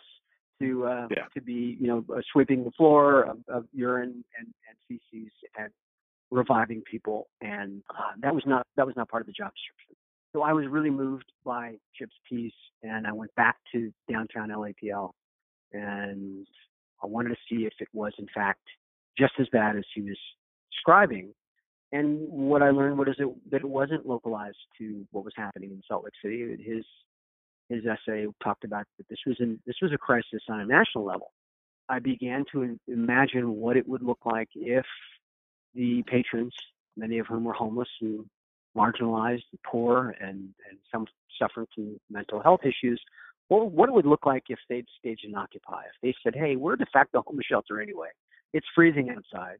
to 0.62 0.86
uh, 0.86 1.08
yeah. 1.10 1.24
to 1.34 1.40
be, 1.42 1.76
you 1.78 1.88
know, 1.88 2.04
uh, 2.14 2.22
sweeping 2.32 2.64
the 2.64 2.70
floor 2.70 3.24
of, 3.24 3.38
of 3.48 3.66
urine 3.74 4.24
and, 4.38 4.46
and 4.68 4.76
feces 4.88 5.30
and 5.58 5.68
reviving 6.30 6.82
people, 6.90 7.28
and 7.42 7.82
uh, 7.90 8.12
that 8.20 8.34
was 8.34 8.44
not 8.46 8.66
that 8.76 8.86
was 8.86 8.96
not 8.96 9.10
part 9.10 9.20
of 9.20 9.26
the 9.26 9.32
job 9.32 9.52
description. 9.54 9.96
So 10.32 10.42
I 10.42 10.52
was 10.52 10.66
really 10.66 10.90
moved 10.90 11.30
by 11.44 11.76
Chip's 11.94 12.14
piece, 12.28 12.52
and 12.82 13.06
I 13.06 13.12
went 13.12 13.34
back 13.34 13.56
to 13.72 13.92
downtown 14.10 14.48
LAPL, 14.50 15.12
and 15.72 16.46
I 17.02 17.06
wanted 17.06 17.30
to 17.30 17.36
see 17.48 17.64
if 17.66 17.74
it 17.80 17.88
was 17.92 18.12
in 18.18 18.26
fact 18.34 18.60
just 19.18 19.34
as 19.38 19.46
bad 19.52 19.76
as 19.76 19.84
he 19.94 20.00
was 20.02 20.18
describing. 20.72 21.34
and 21.92 22.26
what 22.28 22.62
I 22.62 22.70
learned 22.70 22.98
was 22.98 23.08
that 23.50 23.60
it 23.60 23.68
wasn't 23.68 24.06
localized 24.06 24.56
to 24.78 25.06
what 25.10 25.24
was 25.24 25.34
happening 25.36 25.70
in 25.70 25.82
Salt 25.86 26.04
Lake 26.04 26.14
City. 26.22 26.56
His 26.62 26.84
his 27.68 27.84
essay 27.86 28.26
talked 28.42 28.64
about 28.64 28.86
that 28.98 29.08
this 29.08 29.18
was 29.26 29.36
an, 29.40 29.60
this 29.66 29.76
was 29.80 29.92
a 29.92 29.98
crisis 29.98 30.42
on 30.48 30.60
a 30.60 30.66
national 30.66 31.04
level. 31.04 31.32
I 31.88 31.98
began 31.98 32.44
to 32.52 32.78
imagine 32.88 33.56
what 33.56 33.76
it 33.76 33.88
would 33.88 34.02
look 34.02 34.20
like 34.24 34.48
if 34.54 34.84
the 35.74 36.02
patrons, 36.06 36.54
many 36.96 37.18
of 37.18 37.26
whom 37.26 37.44
were 37.44 37.52
homeless 37.52 37.88
and 38.00 38.24
marginalized, 38.76 39.44
and 39.50 39.62
poor, 39.64 40.14
and 40.20 40.54
and 40.68 40.78
some 40.90 41.06
suffering 41.40 41.66
from 41.74 42.00
mental 42.10 42.40
health 42.40 42.60
issues, 42.64 43.00
what 43.48 43.70
what 43.70 43.88
it 43.88 43.92
would 43.92 44.06
look 44.06 44.26
like 44.26 44.44
if 44.48 44.58
they'd 44.68 44.86
stage 44.98 45.20
an 45.24 45.34
Occupy. 45.34 45.82
If 45.82 46.00
they 46.02 46.14
said, 46.22 46.34
"Hey, 46.34 46.56
we're 46.56 46.76
de 46.76 46.86
facto 46.92 47.22
homeless 47.26 47.46
shelter 47.46 47.80
anyway. 47.80 48.08
It's 48.52 48.66
freezing 48.74 49.10
outside. 49.10 49.58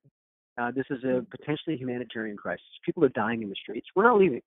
Uh, 0.59 0.71
this 0.71 0.85
is 0.91 1.03
a 1.05 1.25
potentially 1.31 1.77
humanitarian 1.77 2.37
crisis. 2.37 2.65
People 2.85 3.05
are 3.05 3.11
dying 3.11 3.43
in 3.43 3.49
the 3.49 3.57
streets. 3.57 3.89
We're 3.95 4.05
not 4.05 4.19
leaving." 4.19 4.43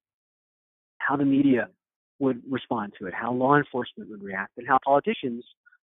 How 1.00 1.16
the 1.16 1.26
media 1.26 1.70
would 2.20 2.42
respond 2.50 2.94
to 2.98 3.08
it, 3.08 3.14
how 3.14 3.32
law 3.34 3.58
enforcement 3.58 4.10
would 4.10 4.24
react, 4.24 4.58
and 4.58 4.68
how 4.68 4.80
politicians 4.84 5.46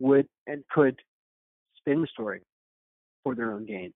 would 0.01 0.27
and 0.47 0.65
could 0.69 0.99
spin 1.77 2.01
the 2.01 2.07
story 2.09 2.41
for 3.23 3.35
their 3.35 3.53
own 3.53 3.67
gain. 3.67 3.93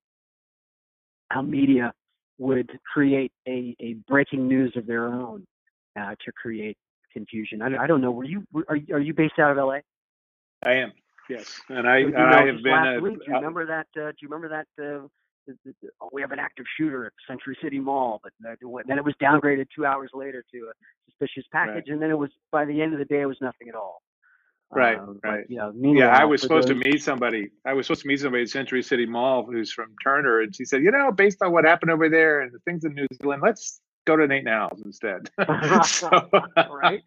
How 1.31 1.43
media 1.43 1.93
would 2.41 2.71
create 2.93 3.33
a, 3.47 3.77
a 3.81 3.95
breaking 4.09 4.49
news 4.49 4.73
of 4.75 4.87
their 4.87 5.07
own 5.07 5.47
uh, 5.95 6.15
to 6.25 6.33
create 6.33 6.77
confusion. 7.13 7.61
I, 7.61 7.85
I 7.85 7.87
don't 7.87 8.01
know. 8.01 8.11
Were 8.11 8.25
you 8.25 8.45
are, 8.69 8.79
are 8.93 8.99
you 9.01 9.13
based 9.13 9.39
out 9.39 9.57
of 9.57 9.59
LA? 9.59 9.81
I 10.65 10.73
am. 10.73 10.93
Yes, 11.29 11.61
and 11.69 11.87
I, 11.87 11.99
you 11.99 12.11
know, 12.11 12.19
I 12.19 12.47
have 12.47 12.63
been. 12.63 12.73
Last 12.73 12.99
a, 12.99 13.01
week, 13.01 13.19
do 13.19 13.25
you 13.29 13.35
remember 13.35 13.67
that? 13.67 13.87
Uh, 13.97 14.11
do 14.11 14.17
you 14.23 14.29
remember 14.29 14.49
that? 14.49 14.67
Uh, 14.83 15.07
oh, 16.01 16.11
we 16.13 16.23
have 16.23 16.33
an 16.33 16.39
active 16.39 16.65
shooter 16.77 17.07
at 17.07 17.13
Century 17.29 17.57
City 17.63 17.79
Mall, 17.79 18.21
but 18.23 18.33
uh, 18.49 18.55
then 18.89 18.99
it 18.99 19.05
was 19.05 19.15
downgraded 19.23 19.67
two 19.75 19.85
hours 19.85 20.11
later 20.15 20.43
to 20.53 20.59
a 20.59 20.73
suspicious 21.11 21.45
package, 21.53 21.75
Right. 21.75 21.89
and 21.89 22.03
then 22.03 22.11
it 22.11 22.19
was 22.19 22.31
by 22.51 22.65
the 22.65 22.81
end 22.81 22.95
of 22.95 22.99
the 22.99 23.05
day, 23.05 23.21
it 23.21 23.27
was 23.27 23.39
nothing 23.41 23.69
at 23.69 23.75
all. 23.75 24.03
Right, 24.73 24.99
Uh, 24.99 25.07
but, 25.21 25.29
right. 25.29 25.45
You 25.49 25.57
know, 25.59 25.73
yeah, 25.95 26.09
I 26.17 26.25
was 26.25 26.43
supposed 26.43 26.69
to 26.69 26.75
meet 26.77 27.03
somebody. 27.03 27.51
I 27.65 27.73
was 27.73 27.87
supposed 27.87 28.03
to 28.03 28.09
meet 28.09 28.21
somebody 28.21 28.43
at 28.45 28.51
Century 28.51 28.83
City 28.83 29.05
Mall 29.05 29.45
who's 29.45 29.73
from 29.73 29.95
Turner, 30.03 30.41
and 30.41 30.55
she 30.55 30.65
said, 30.65 30.83
"You 30.83 30.93
know, 30.93 31.11
based 31.11 31.43
on 31.43 31.51
what 31.53 31.65
happened 31.65 31.91
over 31.91 32.09
there 32.09 32.41
and 32.43 32.53
the 32.53 32.61
things 32.61 32.85
in 32.85 32.95
New 32.95 33.07
Zealand, 33.21 33.43
let's 33.43 33.81
go 34.07 34.17
to 34.17 34.27
Nate 34.29 34.47
'n 34.47 34.49
Al's 34.53 34.81
instead." 34.85 35.29
So- 35.85 36.29
right? 36.71 37.03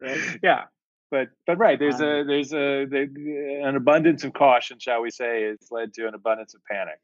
Right. 0.00 0.20
Yeah, 0.44 0.64
but 1.10 1.30
but 1.46 1.58
right, 1.58 1.78
there's 1.78 2.00
Um, 2.00 2.06
a 2.08 2.24
there's 2.24 2.52
a 2.54 2.84
there, 2.86 3.08
an 3.68 3.74
abundance 3.76 4.22
of 4.24 4.32
caution, 4.32 4.78
shall 4.78 5.02
we 5.02 5.10
say, 5.10 5.42
has 5.44 5.70
led 5.72 5.92
to 5.94 6.06
an 6.06 6.14
abundance 6.14 6.54
of 6.54 6.64
panic. 6.64 7.00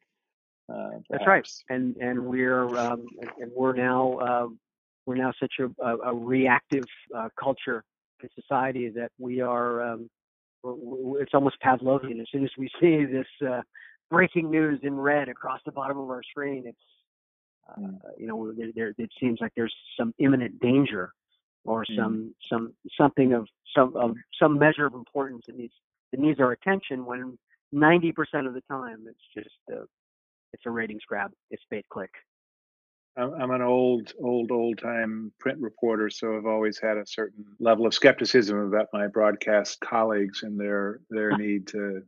Uh, 0.73 0.91
That's 1.11 1.27
right, 1.27 1.49
and 1.71 1.97
and 1.97 2.25
we're 2.27 2.69
um, 2.77 3.05
and 3.41 3.51
we're 3.55 3.73
now 3.73 4.19
um, 4.21 4.59
we're 5.07 5.17
now 5.17 5.33
such 5.41 5.55
a, 5.61 5.69
a, 5.85 5.97
a 6.11 6.15
reactive 6.15 6.85
uh, 7.17 7.31
culture 7.41 7.85
in 8.23 8.29
society 8.35 8.89
that 8.91 9.11
we 9.19 9.41
are. 9.41 9.83
Um, 9.83 10.11
it's 10.65 11.35
almost 11.35 11.57
Pavlovian. 11.65 12.21
As 12.21 12.27
soon 12.33 12.45
as 12.45 12.51
we 12.59 12.69
see 12.81 13.05
this 13.05 13.27
uh, 13.49 13.63
breaking 14.11 14.51
news 14.51 14.81
in 14.83 14.95
red 14.97 15.29
across 15.29 15.61
the 15.65 15.73
bottom 15.73 15.99
of 15.99 16.11
our 16.11 16.23
screen, 16.23 16.65
it's 16.67 16.79
uh, 17.69 17.81
Mm. 17.81 17.99
you 18.17 18.27
know 18.27 18.53
there, 18.53 18.73
there, 18.75 18.95
it 18.97 19.11
seems 19.21 19.39
like 19.43 19.53
there's 19.55 19.75
some 19.99 20.15
imminent 20.19 20.59
danger 20.61 21.13
or 21.65 21.85
Mm. 21.85 21.97
some 21.97 22.35
some 22.51 22.73
something 22.97 23.35
of 23.35 23.47
some 23.77 23.95
of 23.97 24.17
some 24.41 24.59
measure 24.59 24.87
of 24.87 24.95
importance 24.95 25.45
that 25.47 25.57
needs 25.57 25.75
that 26.13 26.21
needs 26.21 26.41
our 26.41 26.53
attention. 26.53 27.05
When 27.05 27.39
90% 27.75 28.47
of 28.47 28.55
the 28.55 28.63
time, 28.71 29.05
it's 29.07 29.27
just 29.35 29.55
uh, 29.71 29.85
it's 30.55 30.63
a 30.65 30.71
ratings 30.71 31.03
grab. 31.07 31.31
It's 31.51 31.63
bait 31.71 31.85
click. 31.91 32.11
I'm, 33.19 33.51
an 33.51 33.63
old, 33.63 34.13
old, 34.23 34.51
old 34.53 34.79
time 34.79 35.33
print 35.41 35.59
reporter, 35.61 36.09
so 36.11 36.37
I've 36.37 36.47
always 36.47 36.79
had 36.79 36.97
a 36.97 37.07
certain 37.07 37.45
level 37.59 37.87
of 37.87 37.95
skepticism 37.95 38.59
about 38.59 38.87
my 38.93 39.09
broadcast 39.09 39.81
colleagues 39.81 40.43
and 40.43 40.59
their 40.59 41.01
their 41.11 41.37
need 41.37 41.67
to 41.69 42.03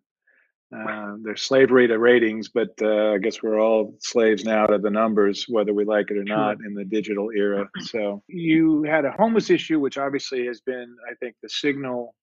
uh, 0.75 1.15
their 1.23 1.37
slavery 1.37 1.89
to 1.89 1.99
ratings. 1.99 2.49
But 2.49 2.71
uh, 2.81 3.15
I 3.15 3.19
guess 3.19 3.43
we're 3.43 3.61
all 3.61 3.97
slaves 4.01 4.45
now 4.45 4.67
to 4.67 4.79
the 4.79 4.91
numbers, 4.91 5.47
whether 5.49 5.75
we 5.75 5.85
like 5.85 6.11
it 6.11 6.17
or 6.17 6.25
not, 6.25 6.59
in 6.65 6.75
the 6.75 6.85
digital 6.85 7.31
era. 7.37 7.69
So 7.83 8.23
you 8.29 8.85
had 8.85 9.05
a 9.05 9.13
homeless 9.13 9.51
issue, 9.51 9.81
which 9.81 9.99
obviously 9.99 10.47
has 10.47 10.61
been, 10.61 10.97
I 11.11 11.15
think, 11.15 11.35
the 11.43 11.49
signal 11.49 12.15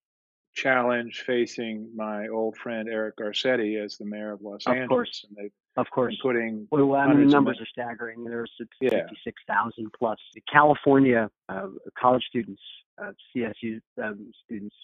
challenge 0.56 1.24
facing 1.25 1.89
my 1.96 2.27
old 2.29 2.58
friend 2.58 2.89
Eric 2.89 3.17
Garcetti 3.17 3.84
as 3.84 3.98
the 3.98 4.06
mayor 4.06 4.34
of 4.34 4.41
Los 4.41 4.65
Of 4.65 4.74
Angeles, 4.74 4.88
course. 4.89 5.25
and 5.27 5.38
they've 5.38 5.51
Of 5.77 5.86
course. 5.91 6.15
putting 6.22 6.67
Well, 6.72 6.96
I 6.96 7.07
mean, 7.07 7.27
the 7.27 7.31
numbers 7.31 7.60
are 7.62 7.67
staggering. 7.67 8.24
There's 8.24 8.51
Yeah. 8.81 8.89
56,000 8.89 9.91
plus. 9.98 10.17
The 10.34 10.41
California 10.51 11.29
uh, 11.50 11.67
college 11.98 12.24
students, 12.27 12.62
uh, 13.01 13.12
CSU 13.36 13.79
um, 14.03 14.31
students, 14.43 14.75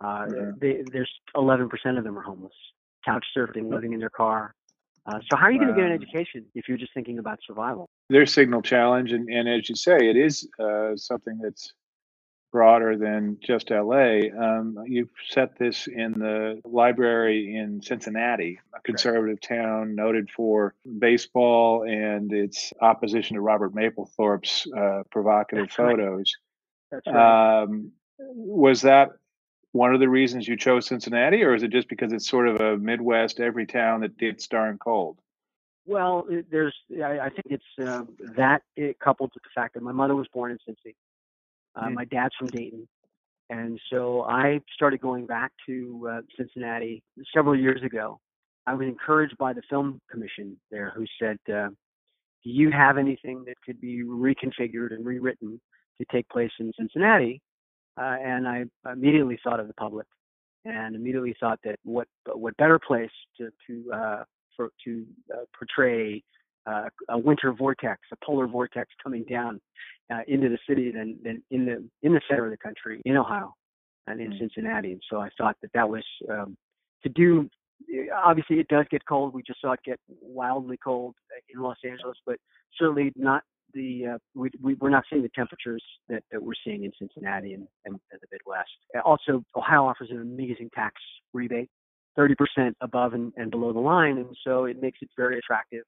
uh, 0.00 0.26
Yeah. 0.30 0.50
they, 0.58 0.82
there's 0.92 1.10
11% 1.34 1.98
of 1.98 2.04
them 2.04 2.18
are 2.18 2.22
homeless, 2.22 2.52
couch 3.04 3.24
surfing, 3.36 3.70
living 3.70 3.94
in 3.94 4.00
their 4.00 4.10
car. 4.10 4.54
Uh, 5.06 5.18
so 5.30 5.36
how 5.38 5.46
are 5.46 5.50
you 5.52 5.58
going 5.58 5.74
to 5.74 5.74
get 5.74 5.86
an 5.86 5.92
education 5.92 6.44
if 6.54 6.68
you're 6.68 6.76
just 6.76 6.92
thinking 6.92 7.18
about 7.18 7.38
survival? 7.46 7.88
their 8.10 8.24
signal 8.26 8.62
challenge 8.62 9.12
and, 9.12 9.28
and 9.28 9.46
as 9.48 9.68
you 9.68 9.74
say 9.76 9.96
it 10.08 10.16
is 10.16 10.48
uh, 10.58 10.96
something 10.96 11.38
that's 11.42 11.74
broader 12.58 12.96
than 12.96 13.38
just 13.40 13.70
la 13.70 14.18
um, 14.36 14.76
you've 14.84 15.14
set 15.28 15.56
this 15.60 15.86
in 15.86 16.10
the 16.18 16.60
library 16.64 17.54
in 17.54 17.80
cincinnati 17.80 18.58
a 18.74 18.80
conservative 18.80 19.40
town 19.40 19.94
noted 19.94 20.28
for 20.28 20.74
baseball 20.98 21.84
and 21.84 22.32
its 22.32 22.72
opposition 22.80 23.36
to 23.36 23.40
robert 23.40 23.72
mapplethorpe's 23.76 24.66
uh, 24.76 25.04
provocative 25.12 25.68
That's 25.68 25.78
right. 25.78 25.96
photos 25.96 26.32
That's 26.90 27.06
right. 27.06 27.62
um, 27.62 27.92
was 28.18 28.82
that 28.82 29.10
one 29.70 29.94
of 29.94 30.00
the 30.00 30.08
reasons 30.08 30.48
you 30.48 30.56
chose 30.56 30.84
cincinnati 30.84 31.44
or 31.44 31.54
is 31.54 31.62
it 31.62 31.70
just 31.70 31.88
because 31.88 32.12
it's 32.12 32.28
sort 32.28 32.48
of 32.48 32.60
a 32.60 32.76
midwest 32.76 33.38
every 33.38 33.66
town 33.66 34.00
that 34.00 34.18
gets 34.18 34.48
darn 34.48 34.78
cold 34.78 35.20
Well, 35.86 36.26
there's, 36.50 36.74
I, 36.90 37.20
I 37.20 37.28
think 37.28 37.46
it's 37.50 37.72
uh, 37.80 38.02
that 38.36 38.62
it, 38.76 38.98
coupled 38.98 39.30
with 39.32 39.44
the 39.44 39.54
fact 39.54 39.74
that 39.74 39.82
my 39.84 39.92
mother 39.92 40.16
was 40.16 40.26
born 40.34 40.50
in 40.50 40.58
Cincy. 40.58 40.96
Uh, 41.78 41.86
Mm. 41.86 41.94
My 41.94 42.04
dad's 42.04 42.34
from 42.38 42.48
Dayton. 42.48 42.88
And 43.50 43.80
so 43.90 44.22
I 44.24 44.60
started 44.74 45.00
going 45.00 45.26
back 45.26 45.52
to 45.66 46.08
uh, 46.10 46.20
Cincinnati 46.36 47.02
several 47.34 47.56
years 47.56 47.82
ago. 47.82 48.20
I 48.66 48.74
was 48.74 48.86
encouraged 48.86 49.38
by 49.38 49.54
the 49.54 49.62
film 49.70 50.00
commission 50.10 50.58
there 50.70 50.92
who 50.94 51.06
said, 51.18 51.38
uh, 51.48 51.68
Do 52.44 52.50
you 52.50 52.70
have 52.70 52.98
anything 52.98 53.44
that 53.46 53.54
could 53.64 53.80
be 53.80 54.04
reconfigured 54.04 54.92
and 54.92 55.06
rewritten 55.06 55.60
to 55.98 56.06
take 56.12 56.28
place 56.28 56.50
in 56.60 56.72
Cincinnati? 56.78 57.40
Uh, 57.98 58.16
and 58.22 58.46
I 58.46 58.64
immediately 58.90 59.38
thought 59.42 59.60
of 59.60 59.66
the 59.66 59.74
public 59.74 60.06
and 60.64 60.94
immediately 60.94 61.34
thought 61.40 61.58
that 61.64 61.76
what, 61.84 62.06
what 62.26 62.56
better 62.58 62.78
place 62.78 63.10
to, 63.38 63.50
to 63.66 63.92
uh, 63.92 64.24
for 64.54 64.70
to 64.84 65.06
uh, 65.32 65.44
portray 65.56 66.22
uh, 66.68 66.88
a 67.10 67.18
winter 67.18 67.52
vortex, 67.52 68.00
a 68.12 68.16
polar 68.24 68.46
vortex 68.46 68.88
coming 69.02 69.24
down 69.30 69.60
uh, 70.12 70.20
into 70.26 70.48
the 70.48 70.58
city 70.68 70.90
than, 70.90 71.18
than 71.24 71.42
in 71.50 71.66
the 71.66 71.76
in 72.02 72.12
the 72.12 72.20
center 72.28 72.44
of 72.46 72.50
the 72.50 72.56
country, 72.58 73.00
in 73.04 73.16
Ohio, 73.16 73.54
and 74.06 74.20
in 74.20 74.30
Mm. 74.32 74.38
Cincinnati. 74.38 74.92
And 74.92 75.02
so 75.10 75.20
I 75.20 75.28
thought 75.38 75.56
that 75.62 75.72
that 75.74 75.88
was 75.88 76.04
um, 76.30 76.56
to 77.02 77.08
do. 77.08 77.48
Obviously, 78.24 78.58
it 78.58 78.68
does 78.68 78.86
get 78.90 79.02
cold. 79.08 79.32
We 79.32 79.42
just 79.42 79.60
saw 79.60 79.72
it 79.72 79.80
get 79.84 80.00
wildly 80.20 80.78
cold 80.82 81.14
in 81.54 81.60
Los 81.60 81.76
Angeles, 81.84 82.18
but 82.26 82.36
certainly 82.76 83.12
not 83.16 83.42
the 83.74 84.06
uh, 84.14 84.18
we, 84.34 84.50
we 84.62 84.74
we're 84.74 84.90
not 84.90 85.04
seeing 85.10 85.22
the 85.22 85.30
temperatures 85.34 85.84
that, 86.08 86.22
that 86.32 86.42
we're 86.42 86.60
seeing 86.64 86.84
in 86.84 86.92
Cincinnati 86.98 87.54
and, 87.54 87.66
and, 87.84 87.94
and 88.12 88.20
the 88.20 88.26
Midwest. 88.32 88.70
Also, 89.04 89.44
Ohio 89.56 89.84
offers 89.84 90.08
an 90.10 90.20
amazing 90.20 90.70
tax 90.74 90.94
rebate 91.32 91.70
30% 92.18 92.72
above 92.80 93.14
and, 93.14 93.32
and 93.36 93.50
below 93.50 93.72
the 93.72 93.78
line, 93.78 94.18
and 94.18 94.36
so 94.44 94.64
it 94.64 94.80
makes 94.82 94.98
it 95.02 95.08
very 95.16 95.38
attractive, 95.38 95.84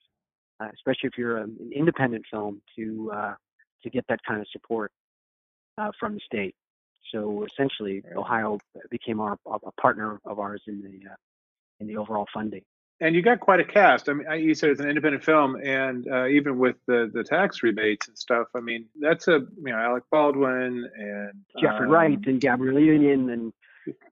uh, 0.61 0.69
especially 0.75 1.09
if 1.09 1.19
you're 1.19 1.39
um, 1.41 1.57
an 1.61 1.71
independent 1.75 2.25
film, 2.31 2.61
to 2.77 3.11
uh, 3.15 3.35
to 3.83 3.91
get 3.91 4.05
that 4.09 4.21
kind 4.27 4.41
of 4.41 4.47
support 4.53 4.93
uh, 5.79 5.91
from 5.99 6.15
the 6.15 6.21
state. 6.21 6.55
So 7.13 7.45
essentially, 7.45 8.03
Ohio 8.15 8.59
became 8.91 9.21
our 9.21 9.37
a 9.47 9.73
partner 9.81 10.21
of 10.25 10.39
ours 10.39 10.63
in 10.67 10.83
the 10.83 11.11
uh, 11.11 11.15
in 11.81 11.87
the 11.87 11.97
overall 11.97 12.27
funding. 12.33 12.63
and 13.01 13.15
you 13.17 13.23
got 13.23 13.41
quite 13.41 13.59
a 13.61 13.65
cast. 13.65 14.09
I 14.11 14.13
mean, 14.13 14.27
you 14.47 14.55
said 14.55 14.69
it's 14.71 14.81
an 14.81 14.89
independent 14.89 15.25
film, 15.25 15.57
and 15.65 16.07
uh, 16.13 16.27
even 16.27 16.59
with 16.59 16.77
the 16.87 17.11
the 17.13 17.25
tax 17.25 17.63
rebates 17.63 18.09
and 18.09 18.19
stuff, 18.19 18.49
I 18.55 18.61
mean, 18.61 18.87
that's 19.01 19.29
a 19.29 19.39
you 19.65 19.71
know 19.73 19.77
Alec 19.79 20.05
Baldwin 20.13 20.89
and 20.97 21.33
Jeffrey 21.59 21.87
um, 21.87 21.93
Wright 21.93 22.19
and 22.27 22.41
Gabrielle 22.41 22.79
Union 22.79 23.31
and 23.31 23.53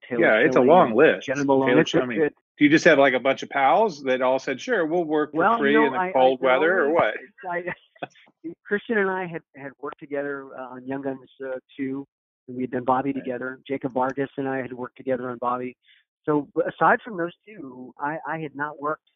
Taylor 0.09 0.23
Yeah, 0.23 0.47
it's 0.47 0.57
a 0.57 0.61
long 0.61 0.95
list. 0.95 1.27
Jena 1.27 1.45
Malone. 1.45 1.69
Taylor 1.69 1.81
It's 1.83 1.95
a- 1.95 1.99
Schilling. 1.99 2.23
it- 2.23 2.35
Do 2.59 2.65
you 2.65 2.71
just 2.71 2.85
have 2.87 2.99
like 2.99 3.15
a 3.15 3.21
bunch 3.21 3.43
of 3.43 3.51
pals 3.51 4.03
that 4.03 4.21
all 4.21 4.39
said, 4.39 4.61
"Sure, 4.61 4.85
we'll 4.85 5.05
work 5.05 5.31
for 5.31 5.39
well, 5.39 5.59
free 5.59 5.73
you 5.73 5.81
know, 5.81 5.87
in 5.87 5.93
the 5.93 5.99
I- 5.99 6.09
I- 6.09 6.13
cold 6.13 6.41
no, 6.43 6.49
weather," 6.49 6.81
or 6.81 6.91
what? 6.93 7.15
I, 7.49 7.63
Christian 8.67 8.99
and 8.99 9.09
I 9.11 9.27
had 9.27 9.43
had 9.57 9.73
worked 9.81 10.01
together 10.01 10.49
uh, 10.59 10.75
on 10.75 10.87
Young 10.87 11.03
Guns 11.03 11.21
uh, 11.45 11.59
2. 11.77 12.05
We 12.49 12.63
had 12.63 12.71
done 12.73 12.85
Bobby 12.85 13.13
Right. 13.13 13.23
together. 13.23 13.61
Jacob 13.69 13.93
Vargas 13.93 14.31
and 14.37 14.49
I 14.49 14.57
had 14.59 14.73
worked 14.73 14.97
together 14.97 15.31
on 15.31 15.39
Bobby. 15.39 15.77
So 16.25 16.49
aside 16.67 16.99
from 17.05 17.17
those 17.17 17.33
two, 17.47 17.95
I, 17.99 18.19
I 18.27 18.39
had 18.39 18.55
not 18.57 18.81
worked, 18.81 19.09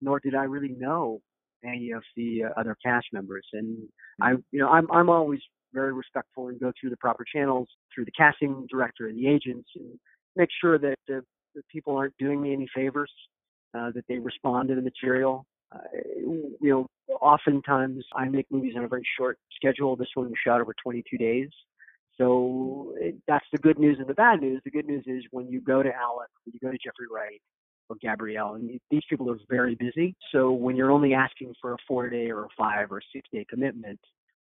nor 0.00 0.18
did 0.18 0.34
I 0.34 0.44
really 0.44 0.74
know 0.76 1.20
any 1.64 1.90
of 1.92 2.02
the 2.16 2.44
uh, 2.44 2.48
other 2.60 2.76
cast 2.84 3.06
members. 3.12 3.46
And 3.52 3.76
I, 4.20 4.32
you 4.50 4.58
know, 4.60 4.68
I'm 4.68 4.90
I'm 4.90 5.08
always 5.10 5.40
very 5.72 5.92
respectful 5.92 6.48
and 6.48 6.58
go 6.58 6.72
through 6.80 6.90
the 6.90 6.96
proper 6.96 7.24
channels 7.32 7.68
through 7.94 8.06
the 8.06 8.10
casting 8.12 8.66
director 8.68 9.06
and 9.06 9.16
the 9.16 9.28
agents 9.28 9.68
and 9.76 9.96
make 10.34 10.48
sure 10.60 10.78
that 10.78 10.96
the, 11.06 11.22
the 11.54 11.62
people 11.70 11.96
aren't 11.96 12.16
doing 12.18 12.40
me 12.40 12.52
any 12.52 12.68
favors, 12.74 13.10
uh, 13.74 13.90
that 13.94 14.04
they 14.08 14.18
respond 14.18 14.68
to 14.68 14.74
the 14.74 14.82
material. 14.82 15.46
Uh, 15.72 15.78
you 16.16 16.56
know, 16.60 16.86
oftentimes 17.20 18.04
I 18.14 18.28
make 18.28 18.46
movies 18.50 18.74
on 18.76 18.84
a 18.84 18.88
very 18.88 19.06
short 19.18 19.38
schedule. 19.54 19.96
This 19.96 20.08
one 20.14 20.26
was 20.26 20.34
shot 20.44 20.60
over 20.60 20.74
22 20.82 21.16
days. 21.16 21.48
So 22.18 22.92
it, 22.98 23.16
that's 23.26 23.46
the 23.52 23.58
good 23.58 23.78
news 23.78 23.96
and 23.98 24.06
the 24.06 24.14
bad 24.14 24.40
news. 24.40 24.60
The 24.64 24.70
good 24.70 24.86
news 24.86 25.04
is 25.06 25.24
when 25.30 25.48
you 25.48 25.60
go 25.60 25.82
to 25.82 25.88
Alec, 25.88 26.28
when 26.44 26.52
you 26.52 26.60
go 26.60 26.70
to 26.70 26.78
Jeffrey 26.78 27.06
Wright 27.10 27.40
or 27.88 27.96
Gabrielle, 28.00 28.54
and 28.54 28.78
these 28.90 29.02
people 29.08 29.30
are 29.30 29.38
very 29.48 29.74
busy. 29.74 30.14
So 30.32 30.52
when 30.52 30.76
you're 30.76 30.90
only 30.90 31.14
asking 31.14 31.54
for 31.60 31.72
a 31.72 31.76
four 31.88 32.10
day 32.10 32.30
or 32.30 32.44
a 32.44 32.48
five 32.58 32.92
or 32.92 33.00
six 33.14 33.28
day 33.32 33.46
commitment, 33.48 33.98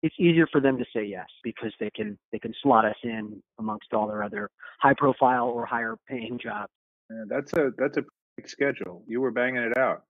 it's 0.03 0.15
easier 0.21 0.47
for 0.53 0.61
them 0.61 0.79
to 0.79 0.85
say 0.95 1.05
yes 1.05 1.27
because 1.43 1.73
they 1.81 1.91
can 1.91 2.17
they 2.31 2.39
can 2.39 2.55
slot 2.63 2.85
us 2.85 2.97
in 3.03 3.43
amongst 3.59 3.93
all 3.93 4.07
their 4.07 4.23
other 4.23 4.51
high 4.81 4.95
profile 4.97 5.49
or 5.49 5.67
higher 5.67 5.97
paying 6.09 6.39
jobs. 6.41 6.71
Yeah, 7.11 7.25
that's 7.29 7.53
a 7.53 7.73
that's 7.77 7.97
a 7.97 8.05
big 8.37 8.49
schedule. 8.49 9.03
You 9.07 9.21
were 9.21 9.31
banging 9.31 9.63
it 9.63 9.79
out. 9.79 10.03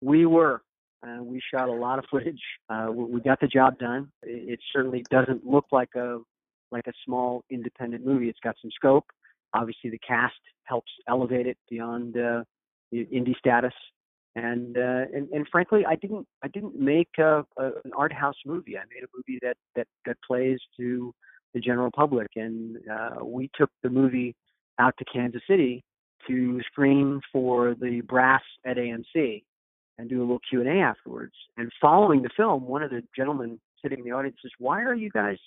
We 0.00 0.26
were. 0.26 0.62
Uh, 1.06 1.22
we 1.22 1.40
shot 1.52 1.68
a 1.68 1.72
lot 1.72 1.98
of 1.98 2.04
footage. 2.10 2.42
Uh, 2.68 2.88
we 2.90 3.20
got 3.22 3.40
the 3.40 3.46
job 3.46 3.78
done. 3.78 4.10
It, 4.22 4.52
it 4.52 4.60
certainly 4.72 5.02
doesn't 5.10 5.46
look 5.46 5.64
like 5.72 5.94
a 5.96 6.18
like 6.70 6.86
a 6.86 6.92
small 7.04 7.42
independent 7.50 8.04
movie. 8.04 8.28
It's 8.28 8.38
got 8.42 8.56
some 8.60 8.70
scope. 8.70 9.06
Obviously, 9.54 9.90
the 9.90 9.98
cast 9.98 10.34
helps 10.64 10.92
elevate 11.08 11.46
it 11.46 11.58
beyond 11.68 12.16
uh, 12.16 12.44
indie 12.92 13.36
status. 13.36 13.72
And, 14.36 14.76
uh, 14.78 15.06
and 15.12 15.28
and 15.30 15.46
frankly, 15.50 15.84
I 15.88 15.96
didn't 15.96 16.26
I 16.42 16.48
didn't 16.48 16.78
make 16.78 17.08
a, 17.18 17.44
a, 17.56 17.66
an 17.84 17.92
art 17.96 18.12
house 18.12 18.36
movie. 18.46 18.76
I 18.76 18.82
made 18.94 19.02
a 19.02 19.08
movie 19.16 19.40
that 19.42 19.56
that 19.74 19.88
that 20.06 20.16
plays 20.24 20.58
to 20.76 21.12
the 21.54 21.60
general 21.60 21.90
public. 21.90 22.28
And 22.36 22.76
uh, 22.88 23.24
we 23.24 23.50
took 23.56 23.70
the 23.82 23.90
movie 23.90 24.36
out 24.78 24.94
to 24.98 25.04
Kansas 25.06 25.42
City 25.48 25.82
to 26.28 26.60
screen 26.62 27.20
for 27.32 27.74
the 27.80 28.00
brass 28.02 28.42
at 28.64 28.76
AMC 28.76 29.42
and 29.98 30.08
do 30.08 30.20
a 30.20 30.22
little 30.22 30.40
Q 30.48 30.60
and 30.60 30.68
A 30.68 30.82
afterwards. 30.82 31.34
And 31.56 31.70
following 31.80 32.22
the 32.22 32.30
film, 32.36 32.66
one 32.66 32.82
of 32.82 32.90
the 32.90 33.02
gentlemen 33.16 33.60
sitting 33.82 33.98
in 33.98 34.04
the 34.04 34.12
audience 34.12 34.36
says, 34.42 34.52
"Why 34.58 34.82
are 34.82 34.94
you 34.94 35.10
guys 35.10 35.38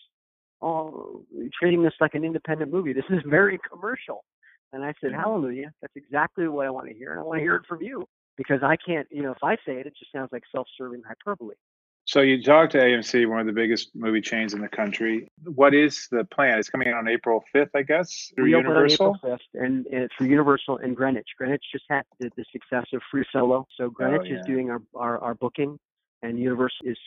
all 0.64 1.22
treating 1.60 1.84
this 1.84 1.94
like 2.00 2.16
an 2.16 2.24
independent 2.24 2.72
movie. 2.72 2.94
This 2.94 3.04
is 3.10 3.20
very 3.28 3.60
commercial. 3.70 4.24
And 4.72 4.84
I 4.84 4.94
said, 5.02 5.12
mm-hmm. 5.12 5.20
Hallelujah. 5.20 5.72
That's 5.82 5.96
exactly 5.96 6.48
what 6.48 6.66
I 6.66 6.70
want 6.72 6.88
to 6.88 6.94
hear. 6.94 7.12
And 7.12 7.20
I 7.20 7.24
want 7.24 7.38
to 7.40 7.44
hear 7.44 7.56
it 7.56 7.66
from 7.68 7.82
you 7.82 8.08
because 8.38 8.62
I 8.64 8.76
can't, 8.78 9.08
you 9.12 9.22
know, 9.22 9.32
if 9.32 9.44
I 9.44 9.56
say 9.68 9.80
it, 9.80 9.86
it 9.86 9.94
just 10.00 10.12
sounds 10.12 10.30
like 10.32 10.44
self 10.52 10.68
serving 10.78 11.04
hyperbole. 11.06 11.56
So 12.06 12.20
you 12.20 12.44
talked 12.44 12.74
to 12.74 12.80
AMC, 12.80 13.30
one 13.30 13.40
of 13.40 13.46
the 13.46 13.54
biggest 13.54 13.96
movie 13.96 14.20
chains 14.20 14.54
in 14.54 14.60
the 14.60 14.68
country. 14.68 15.30
What 15.46 15.74
is 15.74 16.08
the 16.12 16.26
plan? 16.26 16.60
It's 16.60 16.70
coming 16.70 16.90
out 16.90 16.96
on 16.96 17.08
April 17.08 17.44
5th, 17.56 17.70
I 17.76 17.82
guess, 17.82 18.32
through 18.36 18.46
we 18.46 18.52
Universal? 18.52 19.16
April 19.24 19.38
5th, 19.38 19.64
and, 19.64 19.86
and 19.88 20.10
for 20.18 20.26
Universal 20.26 20.80
and 20.80 20.98
Greenwich. 20.98 21.28
Greenwich 21.38 21.64
just 21.72 21.86
had 21.90 22.04
the, 22.20 22.30
the 22.36 22.44
success 22.52 22.86
of 22.94 23.02
Free 23.10 23.26
Solo. 23.32 23.66
So 23.78 23.90
Greenwich 23.90 24.24
oh, 24.26 24.34
yeah. 24.34 24.40
is 24.40 24.46
doing 24.46 24.70
our, 24.70 24.82
our, 24.96 25.18
our, 25.20 25.36
booking, 25.36 25.80
and 26.24 26.38
Universal 26.38 26.86
is 26.86 26.98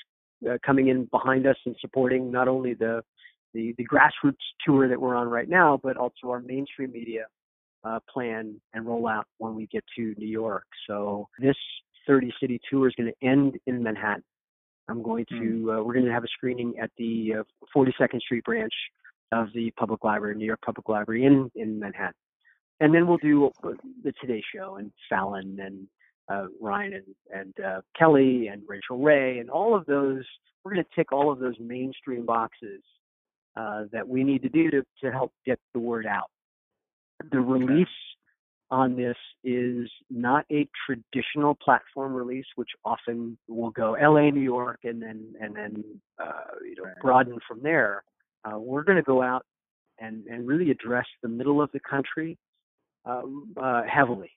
uh, 0.50 0.56
coming 0.64 0.88
in 0.88 1.04
behind 1.06 1.46
us 1.46 1.56
and 1.66 1.76
supporting 1.80 2.30
not 2.30 2.48
only 2.48 2.74
the 2.74 3.02
the, 3.54 3.74
the 3.78 3.86
grassroots 3.86 4.34
tour 4.66 4.86
that 4.86 5.00
we're 5.00 5.14
on 5.14 5.28
right 5.28 5.48
now, 5.48 5.80
but 5.82 5.96
also 5.96 6.28
our 6.28 6.40
mainstream 6.40 6.92
media 6.92 7.24
uh, 7.84 7.98
plan 8.12 8.60
and 8.74 8.84
rollout 8.84 9.24
when 9.38 9.54
we 9.54 9.66
get 9.68 9.82
to 9.96 10.14
New 10.18 10.28
York. 10.28 10.66
So 10.86 11.26
this 11.38 11.56
30 12.06 12.32
city 12.38 12.60
tour 12.70 12.88
is 12.88 12.94
going 12.96 13.10
to 13.10 13.26
end 13.26 13.56
in 13.66 13.82
Manhattan. 13.82 14.22
I'm 14.88 15.02
going 15.02 15.24
to, 15.30 15.36
hmm. 15.36 15.70
uh, 15.70 15.82
we're 15.82 15.94
going 15.94 16.06
to 16.06 16.12
have 16.12 16.24
a 16.24 16.28
screening 16.28 16.74
at 16.80 16.90
the 16.98 17.36
uh, 17.40 17.42
42nd 17.76 18.20
Street 18.20 18.44
branch 18.44 18.72
of 19.32 19.48
the 19.54 19.70
Public 19.72 20.04
Library, 20.04 20.36
New 20.36 20.44
York 20.44 20.60
Public 20.64 20.88
Library 20.88 21.24
in, 21.24 21.50
in 21.54 21.78
Manhattan. 21.78 22.14
And 22.80 22.94
then 22.94 23.06
we'll 23.06 23.16
do 23.18 23.50
the 24.04 24.12
Today 24.20 24.42
Show 24.54 24.76
and 24.76 24.92
Fallon 25.08 25.58
and 25.60 25.88
uh, 26.28 26.46
Ryan 26.60 26.92
and, 26.94 27.04
and 27.32 27.64
uh, 27.64 27.80
Kelly 27.98 28.48
and 28.48 28.62
Rachael 28.66 28.98
Ray 28.98 29.38
and 29.38 29.48
all 29.48 29.74
of 29.74 29.86
those. 29.86 30.24
We're 30.62 30.74
going 30.74 30.84
to 30.84 30.90
tick 30.94 31.12
all 31.12 31.32
of 31.32 31.38
those 31.38 31.54
mainstream 31.58 32.26
boxes 32.26 32.82
uh, 33.56 33.84
that 33.92 34.06
we 34.06 34.24
need 34.24 34.42
to 34.42 34.48
do 34.48 34.70
to, 34.70 34.82
to 35.02 35.10
help 35.10 35.32
get 35.46 35.58
the 35.72 35.80
word 35.80 36.06
out. 36.06 36.30
The 37.30 37.40
release 37.40 37.88
on 38.70 38.96
this 38.96 39.16
is 39.44 39.88
not 40.10 40.44
a 40.50 40.68
traditional 40.86 41.54
platform 41.54 42.14
release, 42.14 42.46
which 42.56 42.70
often 42.84 43.38
will 43.48 43.70
go 43.70 43.96
LA, 44.00 44.30
New 44.30 44.40
York, 44.40 44.80
and 44.84 45.00
then 45.00 45.34
and 45.40 45.54
then 45.54 45.84
uh, 46.18 46.54
you 46.64 46.74
know 46.76 46.90
broaden 47.00 47.38
from 47.46 47.62
there. 47.62 48.02
Uh, 48.44 48.58
we're 48.58 48.82
going 48.82 48.96
to 48.96 49.02
go 49.02 49.22
out 49.22 49.44
and 49.98 50.26
and 50.26 50.46
really 50.46 50.70
address 50.70 51.06
the 51.22 51.28
middle 51.28 51.62
of 51.62 51.70
the 51.72 51.80
country 51.80 52.36
um, 53.04 53.52
uh, 53.56 53.82
heavily. 53.82 54.30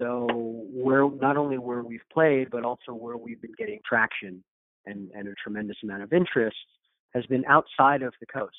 So 0.00 0.26
where 0.72 1.08
not 1.10 1.36
only 1.36 1.58
where 1.58 1.82
we've 1.82 2.00
played, 2.12 2.50
but 2.50 2.64
also 2.64 2.92
where 2.92 3.16
we've 3.16 3.40
been 3.40 3.54
getting 3.58 3.78
traction 3.86 4.42
and, 4.86 5.10
and 5.14 5.28
a 5.28 5.34
tremendous 5.42 5.76
amount 5.82 6.02
of 6.02 6.12
interest 6.12 6.56
has 7.14 7.24
been 7.26 7.44
outside 7.46 8.02
of 8.02 8.14
the 8.20 8.26
coast, 8.26 8.56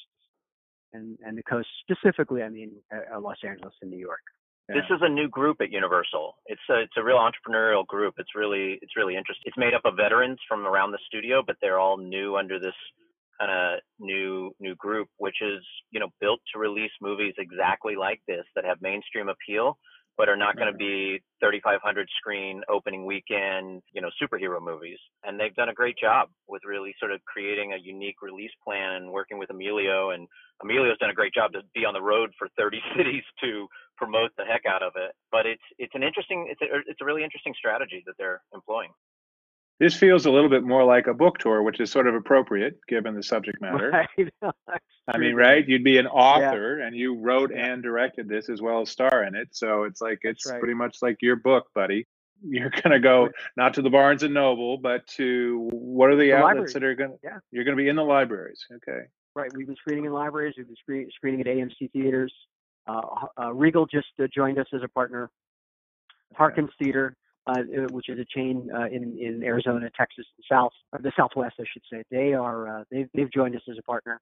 and 0.94 1.18
and 1.26 1.38
the 1.38 1.44
coast 1.44 1.68
specifically, 1.82 2.44
I 2.44 2.50
mean 2.50 2.72
uh, 2.94 3.16
uh, 3.16 3.20
Los 3.20 3.38
Angeles 3.48 3.74
and 3.82 3.90
New 3.90 3.98
York. 3.98 4.22
This 4.70 4.86
is 4.90 5.00
a 5.02 5.10
new 5.10 5.28
group 5.28 5.58
at 5.60 5.72
Universal. 5.72 6.36
It's 6.46 6.62
a 6.70 6.82
it's 6.82 6.98
a 6.98 7.04
real 7.04 7.18
entrepreneurial 7.18 7.86
group. 7.86 8.16
It's 8.18 8.34
really 8.34 8.80
it's 8.82 8.96
really 8.96 9.16
interesting. 9.16 9.44
It's 9.46 9.58
made 9.58 9.74
up 9.74 9.82
of 9.84 9.98
veterans 9.98 10.40
from 10.48 10.66
around 10.66 10.92
the 10.92 11.00
studio, 11.06 11.44
but 11.46 11.58
they're 11.62 11.80
all 11.80 11.98
new 11.98 12.38
under 12.38 12.60
this 12.60 12.76
kind 13.40 13.52
of 13.52 13.80
new 14.00 14.56
new 14.62 14.76
group, 14.76 15.10
which 15.18 15.42
is 15.42 15.62
you 15.92 16.00
know 16.00 16.08
built 16.22 16.40
to 16.54 16.60
release 16.60 16.92
movies 17.02 17.34
exactly 17.38 17.96
like 17.96 18.22
this 18.28 18.46
that 18.56 18.64
have 18.64 18.82
mainstream 18.82 19.28
appeal, 19.28 19.78
but 20.18 20.30
are 20.30 20.38
not 20.38 20.56
going 20.56 20.72
to 20.72 20.78
be 20.78 21.22
3,500 21.40 22.08
screen 22.18 22.62
opening 22.70 23.06
weekend, 23.06 23.82
you 23.94 24.02
know, 24.02 24.10
superhero 24.22 24.62
movies. 24.62 25.00
And 25.24 25.40
they've 25.40 25.56
done 25.56 25.70
a 25.70 25.74
great 25.74 25.98
job 25.98 26.30
with 26.48 26.62
really 26.66 26.94
sort 27.00 27.12
of 27.12 27.20
creating 27.26 27.74
a 27.74 27.82
unique 27.82 28.22
release 28.22 28.52
plan 28.64 28.94
and 28.94 29.12
working 29.12 29.38
with 29.38 29.50
Emilio. 29.50 30.12
And 30.12 30.28
Emilio's 30.62 30.98
done 31.00 31.10
a 31.10 31.14
great 31.18 31.34
job 31.34 31.54
to 31.54 31.62
be 31.74 31.86
on 31.86 31.94
the 31.94 32.02
road 32.02 32.32
for 32.38 32.48
30 32.58 32.80
cities 32.98 33.24
to 33.44 33.68
promote 33.98 34.32
the 34.38 34.46
heck 34.46 34.66
out 34.66 34.84
of 34.84 34.94
it. 34.96 35.14
But 35.32 35.46
it's 35.46 35.64
it's 35.80 35.96
an 35.96 36.04
interesting, 36.04 36.48
it's 36.50 36.62
a, 36.62 36.66
it's 36.88 37.02
a 37.02 37.06
really 37.06 37.24
interesting 37.24 37.54
strategy 37.58 38.04
that 38.06 38.16
they're 38.18 38.42
employing. 38.54 38.92
This 39.80 39.96
feels 39.96 40.26
a 40.26 40.32
little 40.32 40.50
bit 40.50 40.64
more 40.64 40.84
like 40.84 41.08
a 41.08 41.14
book 41.14 41.40
tour, 41.40 41.64
which 41.64 41.80
is 41.80 41.92
sort 41.92 42.08
of 42.08 42.16
appropriate 42.16 42.80
given 42.88 43.16
the 43.16 43.24
subject 43.24 43.58
matter. 43.62 43.90
Right. 43.90 44.34
I 45.08 45.18
mean, 45.18 45.36
right? 45.36 45.68
You'd 45.68 45.84
be 45.84 45.98
an 45.98 46.08
author 46.08 46.80
yeah. 46.80 46.88
and 46.88 46.96
you 46.96 47.20
wrote 47.20 47.52
yeah. 47.54 47.66
and 47.66 47.84
directed 47.84 48.30
this 48.30 48.50
as 48.50 48.62
well 48.62 48.82
as 48.82 48.90
star 48.90 49.24
in 49.24 49.36
it. 49.36 49.50
So 49.52 49.84
it's 49.84 50.00
like 50.02 50.20
it's 50.22 50.50
right. 50.50 50.60
pretty 50.60 50.76
much 50.76 50.98
like 51.02 51.18
your 51.22 51.36
book, 51.36 51.68
buddy. 51.74 52.08
You're 52.46 52.72
gonna 52.72 53.00
go 53.00 53.30
not 53.56 53.74
to 53.76 53.82
the 53.82 53.90
Barnes 53.90 54.24
and 54.24 54.34
Noble, 54.34 54.78
but 54.78 55.08
to 55.16 55.70
what 55.72 56.10
are 56.10 56.18
the, 56.18 56.24
the 56.24 56.34
outlets 56.34 56.74
that 56.74 56.84
are 56.84 56.94
gonna 56.94 57.14
yeah. 57.24 57.38
you're 57.52 57.64
gonna 57.64 57.78
be 57.78 57.88
in 57.88 57.96
the 57.96 58.04
libraries. 58.04 58.66
Okay. 58.70 59.06
Right. 59.34 59.50
We've 59.56 59.66
been 59.66 59.78
screening 59.78 60.06
in 60.06 60.12
libraries, 60.12 60.56
we've 60.58 60.68
been 60.68 60.76
screen, 60.76 61.08
screening 61.16 61.40
at 61.40 61.48
AMC 61.48 61.92
theaters. 61.94 62.34
Uh, 62.86 63.02
uh, 63.40 63.54
Regal 63.54 63.86
just 63.86 64.08
uh, 64.22 64.26
joined 64.36 64.60
us 64.60 64.66
as 64.74 64.82
a 64.84 64.90
partner. 64.90 65.30
Harkins. 66.36 66.72
Theater 66.82 67.16
uh, 67.46 67.60
uh, 67.60 67.88
which 67.92 68.08
is 68.08 68.18
a 68.18 68.26
chain 68.26 68.70
uh, 68.74 68.86
in 68.86 69.18
in 69.20 69.44
Arizona, 69.44 69.90
Texas, 69.98 70.26
the 70.38 70.44
South, 70.50 70.72
or 70.94 71.00
the 71.00 71.12
Southwest, 71.18 71.56
I 71.60 71.66
should 71.72 71.82
say. 71.92 72.04
They 72.10 72.34
are 72.34 72.80
uh, 72.80 72.84
they've 72.90 73.10
they've 73.14 73.32
joined 73.32 73.54
us 73.56 73.62
as 73.70 73.78
a 73.78 73.84
partner. 73.84 74.22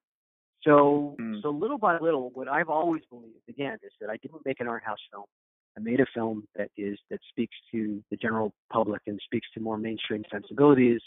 So 0.64 1.14
mm. 1.20 1.40
so 1.40 1.50
little 1.50 1.78
by 1.78 1.98
little, 1.98 2.30
what 2.34 2.48
I've 2.48 2.68
always 2.68 3.02
believed 3.10 3.48
again 3.48 3.78
is 3.84 3.92
that 4.00 4.10
I 4.10 4.16
didn't 4.16 4.44
make 4.44 4.58
an 4.58 4.66
art 4.66 4.82
house 4.84 4.98
film. 5.12 5.26
I 5.76 5.80
made 5.80 6.00
a 6.00 6.06
film 6.12 6.48
that 6.56 6.70
is 6.76 6.98
that 7.10 7.20
speaks 7.28 7.54
to 7.70 8.02
the 8.10 8.16
general 8.16 8.52
public 8.72 9.02
and 9.06 9.20
speaks 9.24 9.46
to 9.54 9.60
more 9.60 9.78
mainstream 9.78 10.24
sensibilities. 10.30 11.00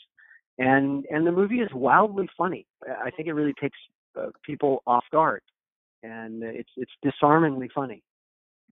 And 0.58 1.06
and 1.10 1.28
the 1.28 1.34
movie 1.34 1.60
is 1.60 1.70
wildly 1.74 2.30
funny. 2.38 2.66
I 2.88 3.10
think 3.12 3.28
it 3.28 3.34
really 3.34 3.56
takes 3.60 3.78
uh, 4.18 4.28
people 4.46 4.84
off 4.88 5.04
guard, 5.12 5.42
and 6.02 6.44
it's 6.44 6.72
it's 6.78 6.94
disarmingly 7.04 7.70
funny 7.76 8.04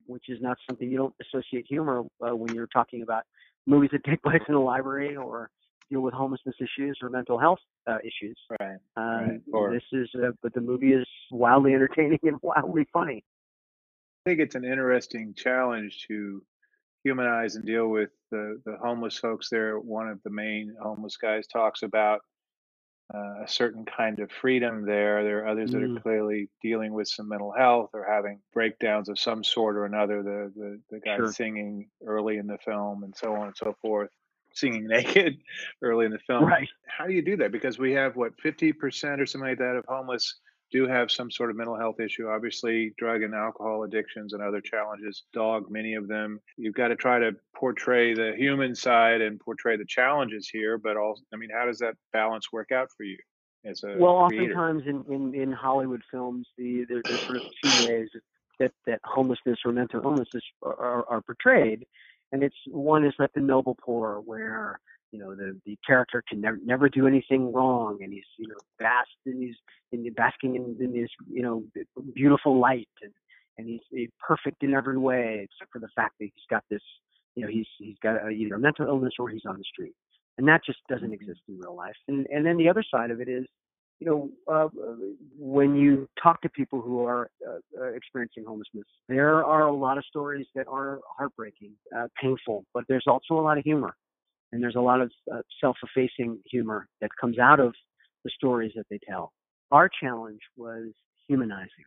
which 0.05 0.25
is 0.29 0.39
not 0.41 0.57
something 0.69 0.89
you 0.89 0.97
don't 0.97 1.15
associate 1.21 1.65
humor 1.67 2.03
uh, 2.25 2.35
when 2.35 2.53
you're 2.53 2.67
talking 2.67 3.01
about 3.01 3.23
movies 3.65 3.89
that 3.93 4.03
take 4.03 4.21
place 4.23 4.41
in 4.47 4.55
a 4.55 4.61
library 4.61 5.15
or 5.15 5.49
deal 5.89 6.01
with 6.01 6.13
homelessness 6.13 6.55
issues 6.59 6.97
or 7.01 7.09
mental 7.09 7.37
health 7.37 7.59
uh, 7.87 7.97
issues. 7.99 8.37
Right. 8.59 8.77
Um, 8.95 9.29
right. 9.29 9.41
Or, 9.51 9.71
this 9.71 9.83
is, 9.91 10.09
uh, 10.15 10.31
but 10.41 10.53
the 10.53 10.61
movie 10.61 10.93
is 10.93 11.07
wildly 11.31 11.73
entertaining 11.75 12.19
and 12.23 12.37
wildly 12.41 12.87
funny. 12.91 13.23
I 14.25 14.29
think 14.29 14.39
it's 14.39 14.55
an 14.55 14.63
interesting 14.63 15.33
challenge 15.35 16.05
to 16.07 16.41
humanize 17.03 17.55
and 17.55 17.65
deal 17.65 17.89
with 17.89 18.09
the, 18.31 18.61
the 18.65 18.77
homeless 18.81 19.17
folks 19.17 19.49
there. 19.49 19.77
One 19.77 20.07
of 20.07 20.21
the 20.23 20.29
main 20.29 20.73
homeless 20.81 21.17
guys 21.17 21.45
talks 21.47 21.83
about 21.83 22.21
uh, 23.13 23.43
a 23.43 23.47
certain 23.47 23.85
kind 23.85 24.19
of 24.19 24.31
freedom 24.31 24.85
there. 24.85 25.23
There 25.23 25.43
are 25.43 25.47
others 25.47 25.69
mm. 25.69 25.73
that 25.73 25.83
are 25.83 25.87
mm. 25.87 26.01
clearly 26.01 26.49
dealing 26.61 26.93
with 26.93 27.07
some 27.07 27.29
mental 27.29 27.51
health 27.51 27.91
or 27.93 28.05
having 28.09 28.39
breakdowns 28.53 29.09
of 29.09 29.19
some 29.19 29.43
sort 29.43 29.75
or 29.75 29.85
another. 29.85 30.23
The 30.23 30.51
the, 30.55 30.79
the 30.89 30.99
guy 30.99 31.17
sure. 31.17 31.31
singing 31.31 31.89
early 32.05 32.37
in 32.37 32.47
the 32.47 32.57
film 32.57 33.03
and 33.03 33.15
so 33.15 33.35
on 33.35 33.47
and 33.47 33.55
so 33.55 33.75
forth. 33.81 34.09
singing 34.53 34.87
naked 34.87 35.37
early 35.81 36.05
in 36.05 36.11
the 36.11 36.19
film. 36.19 36.45
Right. 36.45 36.67
How 36.87 37.05
do 37.05 37.13
you 37.13 37.21
do 37.21 37.37
that? 37.37 37.51
Because 37.51 37.77
we 37.77 37.93
have 37.93 38.15
what 38.15 38.37
50% 38.37 39.19
or 39.19 39.25
something 39.25 39.49
like 39.49 39.59
that 39.59 39.75
of 39.75 39.85
homeless 39.87 40.39
do 40.73 40.87
have 40.87 41.11
some 41.11 41.29
sort 41.29 41.51
of 41.51 41.55
mental 41.55 41.77
health 41.77 41.99
issue. 41.99 42.27
Obviously, 42.27 42.93
drug 42.97 43.21
and 43.21 43.35
alcohol 43.35 43.83
addictions 43.83 44.33
and 44.33 44.41
other 44.41 44.59
challenges 44.59 45.23
dog 45.31 45.69
many 45.69 45.93
of 45.93 46.07
them. 46.07 46.41
You've 46.57 46.73
got 46.73 46.87
to 46.87 46.95
try 46.95 47.19
to 47.19 47.35
portray 47.55 48.15
the 48.15 48.33
human 48.35 48.73
side 48.73 49.21
and 49.21 49.39
portray 49.39 49.77
the 49.77 49.85
challenges 49.85 50.49
here, 50.49 50.79
but 50.79 50.97
also, 50.97 51.21
I 51.31 51.37
mean, 51.37 51.51
how 51.53 51.65
does 51.65 51.77
that 51.79 51.95
balance 52.11 52.51
work 52.51 52.71
out 52.71 52.89
for 52.97 53.03
you? 53.03 53.17
As 53.65 53.83
a 53.83 53.95
well, 53.97 54.27
creator? 54.27 54.59
oftentimes 54.59 54.83
in, 54.87 55.13
in, 55.13 55.35
in 55.35 55.51
Hollywood 55.53 56.01
films, 56.11 56.47
the 56.57 56.85
there, 56.89 57.01
there's 57.05 57.21
sort 57.21 57.37
of 57.37 57.43
two 57.63 57.87
ways 57.87 58.09
that, 58.59 58.73
that 58.87 58.99
homelessness 59.05 59.59
or 59.63 59.71
mental 59.71 60.01
illness 60.03 60.27
are, 60.63 60.73
are, 60.73 61.05
are 61.07 61.21
portrayed, 61.21 61.85
and 62.31 62.43
it's 62.43 62.57
one 62.67 63.05
is 63.05 63.13
like 63.19 63.31
the 63.33 63.39
noble 63.39 63.77
poor, 63.81 64.21
where 64.25 64.79
you 65.13 65.19
know 65.19 65.35
the 65.35 65.57
the 65.65 65.77
character 65.85 66.23
can 66.27 66.41
never 66.41 66.57
never 66.65 66.89
do 66.89 67.07
anything 67.07 67.53
wrong 67.53 67.99
and 68.01 68.11
he's 68.11 68.25
you 68.37 68.47
know 68.47 68.55
vast 68.79 69.09
and 69.25 69.41
he's 69.41 69.55
in 69.91 70.03
the 70.03 70.09
basking 70.09 70.55
in, 70.55 70.75
in 70.83 70.91
this 70.91 71.09
you 71.31 71.43
know 71.43 71.63
beautiful 72.13 72.59
light 72.59 72.89
and 73.01 73.13
and 73.59 73.67
he's, 73.67 73.81
he's 73.91 74.09
perfect 74.19 74.63
in 74.63 74.73
every 74.73 74.97
way 74.97 75.41
except 75.43 75.71
for 75.71 75.79
the 75.79 75.87
fact 75.95 76.15
that 76.19 76.25
he's 76.25 76.49
got 76.49 76.63
this 76.69 76.81
you 77.35 77.43
know 77.43 77.49
he's 77.49 77.67
he's 77.77 77.97
got 78.01 78.15
a, 78.25 78.29
either 78.29 78.55
a 78.55 78.59
mental 78.59 78.87
illness 78.87 79.13
or 79.19 79.29
he's 79.29 79.45
on 79.47 79.57
the 79.57 79.63
street 79.63 79.93
and 80.39 80.47
that 80.47 80.61
just 80.65 80.79
doesn't 80.89 81.05
mm-hmm. 81.05 81.13
exist 81.13 81.41
in 81.47 81.59
real 81.59 81.75
life 81.75 81.95
and 82.07 82.25
and 82.33 82.45
then 82.45 82.57
the 82.57 82.67
other 82.67 82.83
side 82.83 83.11
of 83.11 83.21
it 83.21 83.29
is 83.29 83.45
you 83.99 84.07
know 84.07 84.29
uh, 84.51 84.67
when 85.37 85.75
you 85.75 86.09
talk 86.21 86.41
to 86.41 86.49
people 86.49 86.81
who 86.81 87.05
are 87.05 87.29
uh, 87.47 87.59
uh, 87.79 87.91
experiencing 87.93 88.43
homelessness 88.45 88.87
there 89.07 89.45
are 89.45 89.67
a 89.67 89.73
lot 89.73 89.99
of 89.99 90.03
stories 90.05 90.47
that 90.55 90.67
are 90.67 90.99
heartbreaking 91.15 91.73
uh, 91.95 92.07
painful 92.19 92.65
but 92.73 92.83
there's 92.89 93.05
also 93.05 93.35
a 93.35 93.43
lot 93.43 93.59
of 93.59 93.63
humor 93.63 93.95
and 94.53 94.61
there's 94.61 94.75
a 94.75 94.81
lot 94.81 95.01
of 95.01 95.11
uh, 95.33 95.41
self-effacing 95.59 96.37
humor 96.45 96.87
that 97.01 97.09
comes 97.19 97.39
out 97.39 97.59
of 97.59 97.73
the 98.23 98.29
stories 98.35 98.71
that 98.75 98.85
they 98.89 98.99
tell. 99.05 99.33
Our 99.71 99.89
challenge 99.89 100.41
was 100.55 100.89
humanizing 101.27 101.85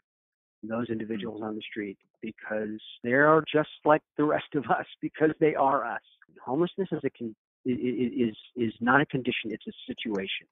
those 0.64 0.88
individuals 0.90 1.42
on 1.44 1.55
the 1.55 1.62
street 1.62 1.96
because 2.20 2.81
they 3.05 3.12
are 3.12 3.44
just 3.50 3.68
like 3.85 4.02
the 4.16 4.24
rest 4.24 4.52
of 4.57 4.64
us 4.64 4.87
because 5.00 5.31
they 5.38 5.55
are 5.55 5.85
us. 5.85 6.00
Homelessness 6.44 6.88
is 6.90 7.00
a 7.05 7.11
con- 7.11 7.37
is 7.64 8.37
is 8.57 8.72
not 8.81 9.00
a 9.00 9.07
condition; 9.07 9.50
it's 9.52 9.66
a 9.68 9.72
situation, 9.87 10.46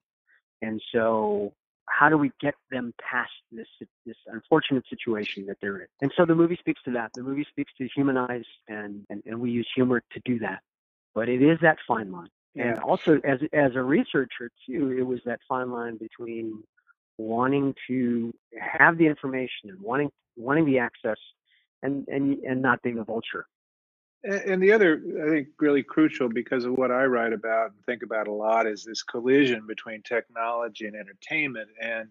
and 0.61 0.81
so 0.93 1.53
how 1.87 2.09
do 2.09 2.17
we 2.17 2.31
get 2.41 2.55
them 2.71 2.93
past 2.99 3.31
this 3.51 3.67
this 4.05 4.15
unfortunate 4.27 4.83
situation 4.89 5.45
that 5.47 5.57
they're 5.61 5.81
in? 5.81 5.87
And 6.01 6.11
so 6.17 6.25
the 6.25 6.35
movie 6.35 6.57
speaks 6.59 6.81
to 6.83 6.91
that. 6.91 7.11
The 7.13 7.23
movie 7.23 7.45
speaks 7.49 7.71
to 7.77 7.87
humanize, 7.93 8.45
and 8.69 9.05
and, 9.09 9.21
and 9.25 9.39
we 9.39 9.51
use 9.51 9.67
humor 9.75 10.01
to 10.13 10.21
do 10.25 10.39
that 10.39 10.61
but 11.15 11.29
it 11.29 11.41
is 11.41 11.57
that 11.61 11.77
fine 11.87 12.11
line. 12.11 12.29
And 12.57 12.79
also, 12.79 13.19
as 13.23 13.39
as 13.51 13.75
a 13.75 13.81
researcher 13.81 14.49
too, 14.65 14.95
it 14.97 15.03
was 15.03 15.19
that 15.25 15.39
fine 15.47 15.71
line 15.71 15.97
between 15.97 16.63
wanting 17.17 17.73
to 17.87 18.33
have 18.59 18.97
the 18.97 19.07
information 19.07 19.69
and 19.69 19.79
wanting 19.81 20.09
wanting 20.37 20.65
the 20.65 20.79
access, 20.79 21.17
and 21.81 22.07
and 22.07 22.37
and 22.39 22.61
not 22.61 22.81
being 22.81 22.99
a 22.99 23.03
vulture. 23.03 23.47
And 24.23 24.63
the 24.63 24.71
other, 24.71 25.01
I 25.23 25.29
think, 25.29 25.49
really 25.59 25.83
crucial 25.83 26.29
because 26.29 26.65
of 26.65 26.73
what 26.73 26.91
I 26.91 27.03
write 27.05 27.33
about 27.33 27.71
and 27.71 27.85
think 27.85 28.01
about 28.01 28.27
a 28.27 28.31
lot 28.31 28.65
is 28.65 28.83
this 28.83 29.03
collision 29.03 29.67
between 29.67 30.01
technology 30.01 30.87
and 30.87 30.95
entertainment, 30.95 31.69
and 31.79 32.09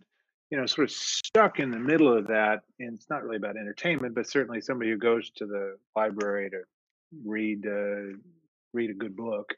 you 0.50 0.58
know, 0.58 0.66
sort 0.66 0.88
of 0.88 0.94
stuck 0.94 1.58
in 1.58 1.70
the 1.70 1.78
middle 1.78 2.16
of 2.16 2.26
that. 2.28 2.60
And 2.78 2.94
it's 2.94 3.08
not 3.08 3.24
really 3.24 3.36
about 3.36 3.56
entertainment, 3.56 4.14
but 4.14 4.28
certainly 4.28 4.60
somebody 4.60 4.90
who 4.90 4.98
goes 4.98 5.30
to 5.36 5.46
the 5.46 5.76
library 5.96 6.50
to 6.50 6.60
read 7.24 7.66
uh, 7.66 8.16
read 8.74 8.90
a 8.90 8.94
good 8.94 9.16
book 9.16 9.54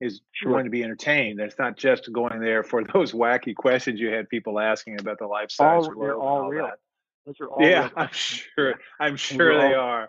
is 0.00 0.20
sure. 0.32 0.52
going 0.52 0.64
to 0.64 0.70
be 0.70 0.82
entertained. 0.82 1.40
It's 1.40 1.58
not 1.58 1.76
just 1.76 2.12
going 2.12 2.40
there 2.40 2.62
for 2.62 2.84
those 2.92 3.12
wacky 3.12 3.54
questions 3.54 4.00
you 4.00 4.08
had 4.08 4.28
people 4.28 4.58
asking 4.60 5.00
about 5.00 5.18
the 5.18 5.26
life 5.26 5.50
size 5.50 5.84
all, 5.84 5.90
globe. 5.90 6.18
All, 6.20 6.28
all 6.28 6.48
real. 6.48 6.66
That. 6.66 6.78
Those 7.24 7.40
are 7.40 7.48
all 7.48 7.62
yeah, 7.62 7.82
real. 7.82 7.90
I'm 7.96 8.08
sure. 8.12 8.74
I'm 9.00 9.16
sure 9.16 9.58
they 9.58 9.74
all, 9.74 9.88
are. 9.88 10.08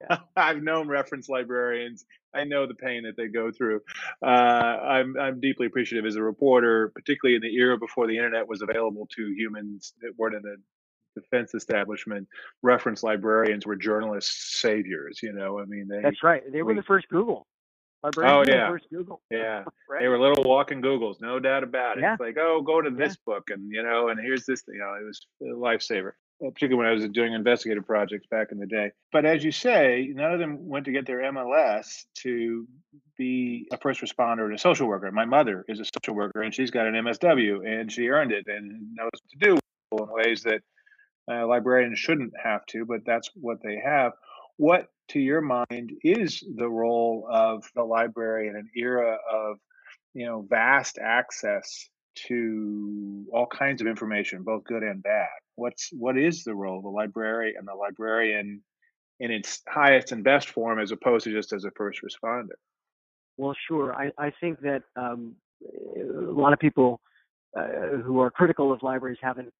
Yeah. 0.00 0.18
I've 0.36 0.62
known 0.62 0.88
reference 0.88 1.28
librarians. 1.28 2.04
I 2.34 2.44
know 2.44 2.66
the 2.66 2.74
pain 2.74 3.02
that 3.04 3.16
they 3.16 3.28
go 3.28 3.50
through. 3.50 3.80
Uh, 4.22 4.26
I'm 4.26 5.18
I'm 5.18 5.40
deeply 5.40 5.66
appreciative 5.66 6.06
as 6.06 6.16
a 6.16 6.22
reporter, 6.22 6.92
particularly 6.94 7.36
in 7.36 7.42
the 7.42 7.54
era 7.56 7.76
before 7.78 8.06
the 8.06 8.16
internet 8.16 8.46
was 8.46 8.62
available 8.62 9.08
to 9.16 9.34
humans 9.34 9.94
that 10.02 10.12
weren't 10.16 10.36
in 10.36 10.42
the 10.42 10.56
defense 11.20 11.54
establishment. 11.54 12.28
Reference 12.62 13.02
librarians 13.02 13.66
were 13.66 13.76
journalists' 13.76 14.60
saviors. 14.60 15.20
You 15.22 15.32
know, 15.32 15.58
I 15.58 15.64
mean, 15.64 15.88
they, 15.88 16.02
that's 16.02 16.22
right. 16.22 16.42
They 16.52 16.62
were 16.62 16.74
the 16.74 16.82
first 16.82 17.08
Google 17.08 17.46
oh 18.04 18.44
yeah, 18.46 18.74
Google. 18.92 19.20
Yeah, 19.30 19.64
right? 19.88 20.00
they 20.00 20.08
were 20.08 20.18
little 20.18 20.44
walking 20.44 20.80
Googles, 20.82 21.20
no 21.20 21.38
doubt 21.38 21.64
about 21.64 21.98
it. 21.98 22.02
Yeah. 22.02 22.12
It's 22.12 22.20
like, 22.20 22.36
oh, 22.38 22.62
go 22.62 22.80
to 22.80 22.90
this 22.90 23.16
yeah. 23.16 23.34
book, 23.34 23.50
and 23.50 23.70
you 23.70 23.82
know, 23.82 24.08
and 24.08 24.20
here's 24.20 24.44
this. 24.46 24.62
You 24.68 24.78
know, 24.78 24.94
it 25.00 25.04
was 25.04 25.26
a 25.42 25.56
lifesaver, 25.56 26.12
uh, 26.44 26.50
particularly 26.50 26.76
when 26.76 26.86
I 26.86 26.92
was 26.92 27.08
doing 27.10 27.32
investigative 27.32 27.86
projects 27.86 28.26
back 28.30 28.48
in 28.52 28.58
the 28.58 28.66
day. 28.66 28.90
But 29.12 29.24
as 29.24 29.44
you 29.44 29.52
say, 29.52 30.12
none 30.14 30.32
of 30.32 30.38
them 30.38 30.68
went 30.68 30.84
to 30.86 30.92
get 30.92 31.06
their 31.06 31.20
MLS 31.32 32.04
to 32.22 32.66
be 33.16 33.66
a 33.72 33.78
first 33.78 34.00
responder 34.00 34.44
and 34.44 34.54
a 34.54 34.58
social 34.58 34.86
worker. 34.86 35.10
My 35.10 35.24
mother 35.24 35.64
is 35.68 35.80
a 35.80 35.84
social 35.84 36.14
worker, 36.14 36.42
and 36.42 36.54
she's 36.54 36.70
got 36.70 36.86
an 36.86 36.94
MSW, 36.94 37.66
and 37.66 37.90
she 37.90 38.08
earned 38.08 38.32
it 38.32 38.46
and 38.46 38.94
knows 38.94 39.10
what 39.12 39.30
to 39.30 39.38
do 39.38 39.58
in 39.92 40.08
ways 40.10 40.42
that 40.44 40.62
uh, 41.30 41.46
librarians 41.46 41.98
shouldn't 41.98 42.32
have 42.42 42.64
to, 42.66 42.84
but 42.84 43.00
that's 43.04 43.30
what 43.34 43.58
they 43.62 43.80
have. 43.84 44.12
What 44.58 44.88
to 45.10 45.20
your 45.20 45.40
mind 45.40 45.92
is 46.04 46.44
the 46.56 46.68
role 46.68 47.26
of 47.30 47.64
the 47.74 47.84
library 47.84 48.48
in 48.48 48.56
an 48.56 48.68
era 48.76 49.16
of 49.32 49.56
you 50.14 50.26
know 50.26 50.44
vast 50.48 50.98
access 50.98 51.88
to 52.26 53.24
all 53.32 53.46
kinds 53.46 53.80
of 53.80 53.86
information 53.86 54.42
both 54.42 54.64
good 54.64 54.82
and 54.82 55.02
bad? 55.02 55.28
What's 55.54 55.90
what 55.92 56.18
is 56.18 56.44
the 56.44 56.54
role 56.54 56.78
of 56.78 56.82
the 56.82 56.90
library 56.90 57.54
and 57.56 57.66
the 57.66 57.74
librarian 57.74 58.62
in 59.20 59.30
its 59.30 59.62
highest 59.68 60.12
and 60.12 60.22
best 60.22 60.50
form 60.50 60.80
as 60.80 60.90
opposed 60.90 61.24
to 61.24 61.32
just 61.32 61.52
as 61.52 61.64
a 61.64 61.70
first 61.72 62.00
responder? 62.02 62.56
Well 63.36 63.54
sure. 63.68 63.94
I, 63.94 64.10
I 64.18 64.32
think 64.40 64.60
that 64.62 64.82
um, 64.96 65.36
a 65.96 66.32
lot 66.32 66.52
of 66.52 66.58
people 66.58 67.00
uh, 67.56 67.98
who 68.04 68.20
are 68.20 68.30
critical 68.30 68.72
of 68.72 68.82
libraries 68.82 69.18
haven't 69.22 69.52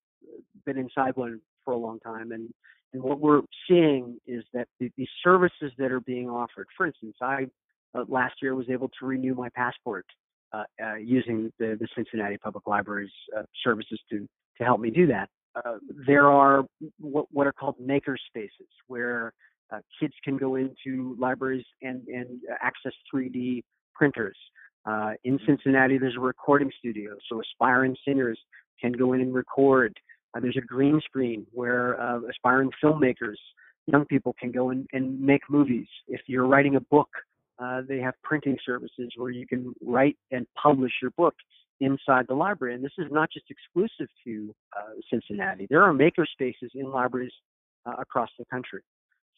been 0.66 0.76
inside 0.76 1.16
one 1.16 1.40
for 1.64 1.74
a 1.74 1.78
long 1.78 2.00
time 2.00 2.32
and 2.32 2.52
and 2.92 3.03
what 3.03 3.20
we're 3.20 3.42
seeing 3.68 4.18
is 4.27 4.44
that 4.55 4.68
the, 4.81 4.90
the 4.96 5.07
services 5.22 5.72
that 5.79 5.92
are 5.92 6.01
being 6.01 6.29
offered, 6.29 6.66
for 6.77 6.87
instance, 6.87 7.16
I 7.20 7.46
uh, 7.94 8.05
last 8.09 8.37
year 8.42 8.55
was 8.55 8.68
able 8.70 8.88
to 9.01 9.07
renew 9.07 9.35
my 9.35 9.48
passport 9.51 10.07
uh, 10.53 10.64
uh, 10.83 10.94
using 10.94 11.53
the, 11.59 11.77
the, 11.79 11.88
Cincinnati 11.94 12.38
Public 12.38 12.66
Library's 12.66 13.11
uh, 13.37 13.42
services 13.64 14.01
to, 14.11 14.27
to 14.57 14.64
help 14.64 14.81
me 14.81 14.90
do 14.90 15.07
that. 15.07 15.29
Uh, 15.55 15.77
there 16.07 16.27
are 16.27 16.64
what, 16.98 17.27
what, 17.31 17.46
are 17.46 17.53
called 17.53 17.77
maker 17.79 18.16
spaces 18.29 18.68
where 18.87 19.33
uh, 19.72 19.79
kids 20.01 20.14
can 20.24 20.37
go 20.37 20.57
into 20.57 21.16
libraries 21.18 21.64
and, 21.83 22.07
and 22.09 22.40
access 22.62 22.92
3D 23.14 23.62
printers. 23.94 24.37
in 24.87 24.92
mm-hmm. 24.92 25.37
Cincinnati, 25.46 25.98
there's 25.98 26.16
a 26.16 26.20
recording 26.20 26.70
studio, 26.79 27.16
so 27.29 27.40
aspiring 27.40 27.94
singers 28.07 28.38
can 28.81 28.92
go 28.92 29.12
in 29.12 29.20
and 29.20 29.35
record 29.35 29.98
uh, 30.35 30.41
there's 30.41 30.57
a 30.57 30.67
green 30.67 31.01
screen 31.05 31.47
where 31.53 32.01
uh, 32.01 32.21
aspiring 32.29 32.71
filmmakers, 32.83 33.37
young 33.87 34.05
people 34.05 34.35
can 34.38 34.53
go 34.53 34.71
and, 34.71 34.87
and 34.93 35.21
make 35.21 35.43
movies. 35.49 35.87
If 36.07 36.23
you're 36.27 36.47
writing 36.47 36.77
a 36.77 36.81
book, 36.81 37.09
uh, 37.59 37.83
they 37.88 37.99
have 37.99 38.14
printing 38.23 38.57
services 38.64 39.12
where 39.17 39.31
you 39.31 39.47
can 39.47 39.75
write 39.83 40.17
and 40.31 40.47
publish 40.61 40.93
your 41.03 41.11
book 41.12 41.35
inside 41.81 42.27
the 42.29 42.35
library. 42.35 42.75
And 42.75 42.85
this 42.85 42.93
is 42.99 43.07
not 43.11 43.31
just 43.33 43.47
exclusive 43.51 44.09
to 44.25 44.55
uh, 44.77 44.95
Cincinnati. 45.11 45.67
There 45.69 45.83
are 45.83 45.93
maker 45.93 46.27
spaces 46.31 46.71
in 46.75 46.91
libraries 46.91 47.33
uh, 47.87 47.95
across 47.99 48.31
the 48.38 48.45
country. 48.47 48.83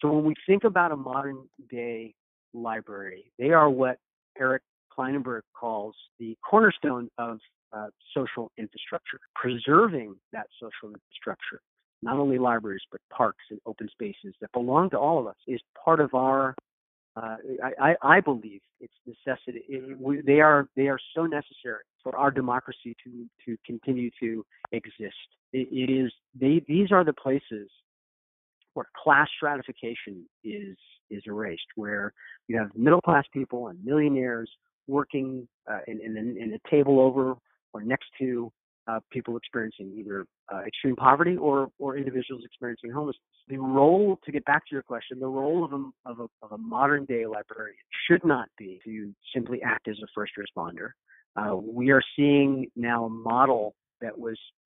So 0.00 0.10
when 0.12 0.24
we 0.24 0.34
think 0.46 0.64
about 0.64 0.92
a 0.92 0.96
modern 0.96 1.48
day 1.70 2.14
library, 2.52 3.30
they 3.38 3.50
are 3.50 3.70
what 3.70 3.98
Eric 4.38 4.62
Klinenberg 4.96 5.42
calls 5.58 5.94
the 6.18 6.36
cornerstone 6.48 7.08
of 7.18 7.38
uh, 7.72 7.86
social 8.14 8.50
infrastructure, 8.58 9.18
preserving 9.34 10.16
that 10.32 10.46
social 10.60 10.94
infrastructure, 10.94 11.60
not 12.02 12.16
only 12.16 12.38
libraries, 12.38 12.82
but 12.90 13.00
parks 13.10 13.44
and 13.50 13.60
open 13.66 13.88
spaces 13.90 14.34
that 14.40 14.50
belong 14.52 14.90
to 14.90 14.98
all 14.98 15.18
of 15.18 15.26
us, 15.26 15.36
is 15.46 15.60
part 15.82 16.00
of 16.00 16.14
our. 16.14 16.54
Uh, 17.16 17.36
I, 17.80 17.96
I, 18.02 18.20
believe 18.20 18.60
it's 18.78 18.94
necessity. 19.04 19.64
It, 19.68 20.00
we, 20.00 20.20
they 20.20 20.40
are 20.40 20.68
they 20.76 20.86
are 20.86 20.98
so 21.14 21.26
necessary 21.26 21.82
for 22.04 22.16
our 22.16 22.30
democracy 22.30 22.96
to 23.04 23.26
to 23.44 23.56
continue 23.66 24.10
to 24.20 24.46
exist. 24.70 25.16
it, 25.52 25.68
it 25.72 25.90
is 25.92 26.12
they 26.40 26.62
these 26.68 26.92
are 26.92 27.04
the 27.04 27.12
places 27.12 27.68
where 28.74 28.86
class 29.02 29.28
stratification 29.36 30.24
is 30.44 30.76
is 31.10 31.22
erased, 31.26 31.66
where 31.74 32.12
you 32.46 32.56
have 32.56 32.70
middle 32.76 33.00
class 33.00 33.24
people 33.32 33.68
and 33.68 33.84
millionaires 33.84 34.50
working 34.86 35.46
uh, 35.70 35.78
in, 35.86 36.00
in, 36.00 36.16
in 36.16 36.52
a 36.52 36.70
table 36.70 37.00
over 37.00 37.34
or 37.72 37.82
next 37.82 38.06
to 38.18 38.52
uh, 38.88 38.98
people 39.10 39.36
experiencing 39.36 39.92
either 39.96 40.26
uh, 40.52 40.60
extreme 40.66 40.96
poverty 40.96 41.36
or 41.36 41.68
or 41.78 41.96
individuals 41.96 42.42
experiencing 42.44 42.90
homelessness. 42.90 43.20
The 43.48 43.58
role, 43.58 44.18
to 44.24 44.32
get 44.32 44.44
back 44.44 44.66
to 44.66 44.74
your 44.74 44.82
question, 44.82 45.18
the 45.20 45.26
role 45.26 45.64
of 45.64 45.72
a, 45.72 46.10
of 46.10 46.20
a, 46.20 46.44
of 46.44 46.52
a 46.52 46.58
modern 46.58 47.04
day 47.04 47.26
librarian 47.26 47.76
should 48.08 48.24
not 48.24 48.48
be 48.58 48.80
to 48.84 49.12
simply 49.34 49.60
act 49.62 49.88
as 49.88 49.96
a 50.02 50.06
first 50.14 50.32
responder. 50.38 50.90
Uh, 51.36 51.56
we 51.56 51.90
are 51.90 52.02
seeing 52.16 52.66
now 52.74 53.04
a 53.04 53.10
model 53.10 53.74
that 54.00 54.18
was 54.18 54.38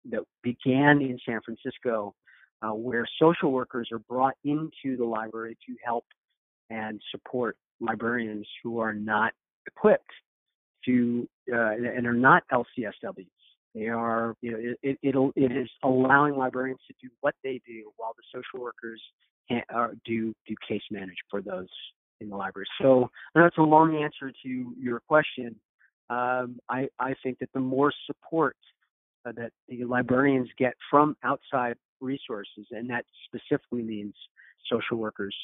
that 0.09 0.21
began 0.43 1.01
in 1.01 1.17
San 1.25 1.39
Francisco, 1.45 2.15
uh, 2.61 2.73
where 2.73 3.05
social 3.19 3.51
workers 3.51 3.89
are 3.91 3.99
brought 3.99 4.35
into 4.43 4.97
the 4.97 5.05
library 5.05 5.57
to 5.67 5.75
help 5.85 6.05
and 6.69 6.99
support 7.11 7.55
librarians 7.79 8.47
who 8.63 8.79
are 8.79 8.93
not 8.93 9.33
equipped 9.67 10.11
to 10.85 11.27
uh, 11.51 11.71
and 11.71 12.05
are 12.05 12.13
not 12.13 12.43
LCSWs. 12.51 13.27
They 13.73 13.87
are, 13.87 14.35
you 14.41 14.51
know, 14.51 14.73
it, 14.83 14.97
it'll, 15.01 15.31
it 15.35 15.51
is 15.51 15.69
allowing 15.83 16.35
librarians 16.35 16.81
to 16.87 16.93
do 17.01 17.09
what 17.21 17.35
they 17.43 17.61
do 17.65 17.91
while 17.95 18.13
the 18.17 18.23
social 18.33 18.63
workers 18.63 19.01
can, 19.47 19.61
do 20.05 20.33
do 20.47 20.55
case 20.67 20.81
manage 20.91 21.15
for 21.29 21.41
those 21.41 21.69
in 22.19 22.29
the 22.29 22.35
library. 22.35 22.67
So 22.81 23.09
that's 23.33 23.57
a 23.57 23.61
long 23.61 23.95
answer 23.95 24.31
to 24.43 24.73
your 24.77 24.99
question. 25.07 25.55
Um, 26.09 26.59
I, 26.69 26.87
I 26.99 27.15
think 27.23 27.39
that 27.39 27.49
the 27.53 27.59
more 27.59 27.91
support 28.05 28.57
uh, 29.25 29.31
that 29.37 29.51
the 29.69 29.85
librarians 29.85 30.49
get 30.57 30.73
from 30.89 31.15
outside 31.23 31.75
resources, 32.01 32.65
and 32.71 32.89
that 32.89 33.05
specifically 33.25 33.81
means 33.81 34.13
social 34.69 34.97
workers 34.97 35.35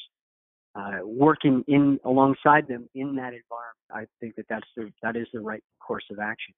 uh, 0.74 0.98
working 1.04 1.64
in 1.68 1.98
alongside 2.04 2.68
them 2.68 2.88
in 2.94 3.16
that 3.16 3.34
environment. 3.34 3.88
I 3.90 4.06
think 4.20 4.36
that 4.36 4.46
that's 4.48 4.68
the 4.76 4.90
that 5.02 5.16
is 5.16 5.26
the 5.32 5.40
right 5.40 5.62
course 5.80 6.04
of 6.10 6.18
action. 6.18 6.54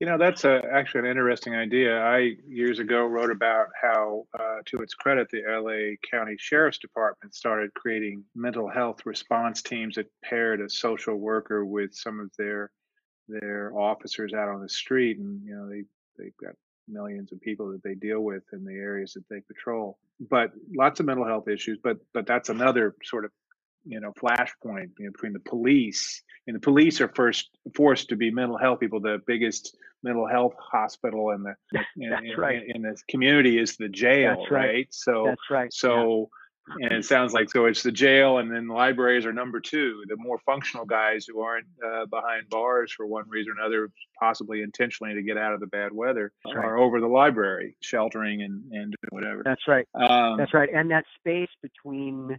You 0.00 0.06
know, 0.06 0.16
that's 0.16 0.44
a, 0.44 0.62
actually 0.72 1.00
an 1.00 1.06
interesting 1.06 1.54
idea. 1.54 2.00
I 2.00 2.36
years 2.48 2.78
ago 2.78 3.04
wrote 3.04 3.30
about 3.30 3.66
how, 3.80 4.24
uh, 4.38 4.60
to 4.64 4.80
its 4.80 4.94
credit, 4.94 5.28
the 5.30 5.42
LA 5.46 5.96
County 6.10 6.36
Sheriff's 6.38 6.78
Department 6.78 7.34
started 7.34 7.74
creating 7.74 8.24
mental 8.34 8.66
health 8.66 9.04
response 9.04 9.60
teams 9.60 9.96
that 9.96 10.10
paired 10.24 10.62
a 10.62 10.70
social 10.70 11.16
worker 11.16 11.66
with 11.66 11.94
some 11.94 12.18
of 12.18 12.30
their 12.38 12.70
their 13.28 13.76
officers 13.76 14.32
out 14.32 14.48
on 14.48 14.62
the 14.62 14.68
street, 14.68 15.18
and 15.18 15.42
you 15.44 15.54
know 15.54 15.68
they 15.68 15.84
they've 16.16 16.36
got 16.42 16.54
millions 16.90 17.32
of 17.32 17.40
people 17.40 17.70
that 17.72 17.82
they 17.82 17.94
deal 17.94 18.20
with 18.20 18.42
in 18.52 18.64
the 18.64 18.74
areas 18.74 19.14
that 19.14 19.28
they 19.28 19.40
patrol. 19.40 19.98
But 20.28 20.52
lots 20.74 21.00
of 21.00 21.06
mental 21.06 21.26
health 21.26 21.48
issues. 21.48 21.78
But 21.82 21.98
but 22.12 22.26
that's 22.26 22.48
another 22.48 22.94
sort 23.04 23.24
of 23.24 23.30
you 23.84 24.00
know 24.00 24.12
flashpoint 24.12 24.90
you 24.98 25.06
know, 25.06 25.12
between 25.12 25.32
the 25.32 25.40
police 25.40 26.22
and 26.46 26.56
the 26.56 26.60
police 26.60 27.00
are 27.00 27.12
first 27.14 27.50
forced 27.74 28.08
to 28.08 28.16
be 28.16 28.30
mental 28.30 28.58
health 28.58 28.80
people. 28.80 29.00
The 29.00 29.18
biggest 29.26 29.76
mental 30.02 30.26
health 30.26 30.54
hospital 30.58 31.30
in 31.30 31.42
the 31.42 31.54
in, 31.96 32.10
That's 32.10 32.38
right. 32.38 32.62
in, 32.62 32.76
in 32.76 32.82
the 32.82 32.96
community 33.08 33.58
is 33.58 33.76
the 33.76 33.88
jail, 33.88 34.36
That's 34.38 34.50
right. 34.50 34.86
So 34.90 35.24
That's 35.26 35.50
right. 35.50 35.72
so 35.72 36.30
and 36.80 36.92
it 36.92 37.04
sounds 37.04 37.32
like 37.32 37.50
so 37.50 37.66
it's 37.66 37.82
the 37.82 37.92
jail 37.92 38.38
and 38.38 38.50
then 38.50 38.66
the 38.66 38.74
libraries 38.74 39.26
are 39.26 39.32
number 39.32 39.60
two 39.60 40.02
the 40.08 40.16
more 40.16 40.38
functional 40.38 40.84
guys 40.84 41.26
who 41.26 41.40
aren't 41.40 41.66
uh, 41.84 42.06
behind 42.06 42.48
bars 42.48 42.92
for 42.92 43.06
one 43.06 43.28
reason 43.28 43.52
or 43.52 43.60
another 43.60 43.90
possibly 44.18 44.62
intentionally 44.62 45.14
to 45.14 45.22
get 45.22 45.36
out 45.36 45.52
of 45.52 45.60
the 45.60 45.66
bad 45.66 45.92
weather 45.92 46.32
That's 46.44 46.56
right. 46.56 46.64
are 46.64 46.78
over 46.78 47.00
the 47.00 47.06
library 47.06 47.76
sheltering 47.80 48.42
and 48.42 48.62
and 48.72 48.94
whatever 49.10 49.42
That's 49.44 49.66
right. 49.66 49.86
um, 49.94 50.36
That's 50.36 50.54
right. 50.54 50.68
And 50.72 50.90
that 50.90 51.04
space 51.18 51.48
between 51.62 52.38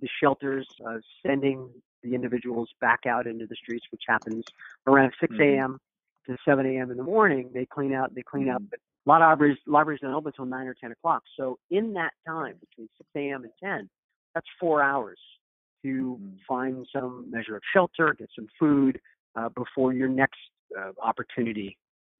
the 0.00 0.08
shelters, 0.20 0.66
uh, 0.86 0.98
sending 1.26 1.68
the 2.04 2.14
individuals 2.14 2.68
back 2.80 3.00
out 3.06 3.26
into 3.26 3.46
the 3.46 3.56
streets, 3.56 3.84
which 3.90 4.02
happens 4.06 4.44
around 4.86 5.12
6 5.20 5.34
Mhm. 5.34 5.40
a.m. 5.58 5.80
to 6.26 6.36
7 6.44 6.64
a.m. 6.66 6.90
in 6.92 6.96
the 6.96 7.02
morning. 7.02 7.50
They 7.52 7.66
clean 7.66 7.92
out. 7.92 8.14
They 8.14 8.22
clean 8.22 8.48
up. 8.48 8.62
Mhm. 8.62 8.70
A 9.08 9.10
lot 9.10 9.22
of 9.22 9.28
libraries, 9.30 9.56
libraries 9.66 10.00
don't 10.02 10.12
open 10.12 10.28
until 10.28 10.44
9 10.44 10.66
or 10.66 10.74
10 10.74 10.92
o'clock. 10.92 11.22
So 11.38 11.58
in 11.70 11.94
that 11.94 12.12
time 12.26 12.56
between 12.60 12.90
6 12.98 13.08
a.m. 13.16 13.44
and 13.44 13.52
10, 13.58 13.88
that's 14.34 14.46
four 14.60 14.82
hours 14.82 15.18
to 15.82 16.18
Mhm. 16.20 16.44
find 16.46 16.86
some 16.92 17.30
measure 17.30 17.56
of 17.56 17.62
shelter, 17.72 18.12
get 18.12 18.28
some 18.36 18.48
food 18.58 19.00
uh, 19.34 19.48
before 19.48 19.94
your 19.94 20.08
next 20.08 20.40
uh, 20.78 20.92
opportunity 21.00 21.78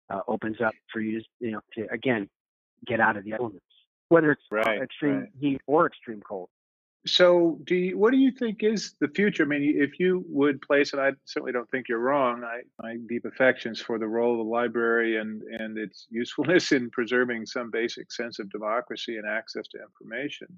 uh, 0.08 0.22
opens 0.28 0.62
up 0.62 0.74
for 0.90 1.00
you 1.00 1.20
to, 1.20 1.26
you 1.40 1.50
know, 1.50 1.60
to 1.74 1.86
again 1.92 2.30
get 2.86 3.00
out 3.00 3.18
of 3.18 3.24
the 3.24 3.32
elements, 3.32 3.66
whether 4.08 4.32
it's 4.32 4.50
Right, 4.50 4.80
extreme 4.80 5.20
right. 5.20 5.32
heat 5.38 5.60
or 5.66 5.84
extreme 5.86 6.22
cold. 6.22 6.48
So, 7.06 7.58
do 7.64 7.74
you, 7.74 7.96
what 7.96 8.10
do 8.10 8.18
you 8.18 8.32
think 8.32 8.62
is 8.62 8.94
the 9.00 9.08
future? 9.08 9.44
I 9.44 9.46
mean, 9.46 9.80
if 9.80 9.98
you 10.00 10.24
would 10.28 10.60
place, 10.60 10.92
and 10.92 11.00
I 11.00 11.12
certainly 11.24 11.52
don't 11.52 11.70
think 11.70 11.88
you're 11.88 12.00
wrong. 12.00 12.42
I 12.44 12.60
my 12.82 12.96
deep 13.08 13.24
affections 13.24 13.80
for 13.80 13.98
the 13.98 14.08
role 14.08 14.32
of 14.32 14.38
the 14.38 14.50
library 14.50 15.16
and 15.16 15.42
and 15.42 15.78
its 15.78 16.06
usefulness 16.10 16.72
in 16.72 16.90
preserving 16.90 17.46
some 17.46 17.70
basic 17.70 18.10
sense 18.12 18.40
of 18.40 18.50
democracy 18.50 19.16
and 19.16 19.26
access 19.26 19.68
to 19.68 19.78
information. 19.78 20.48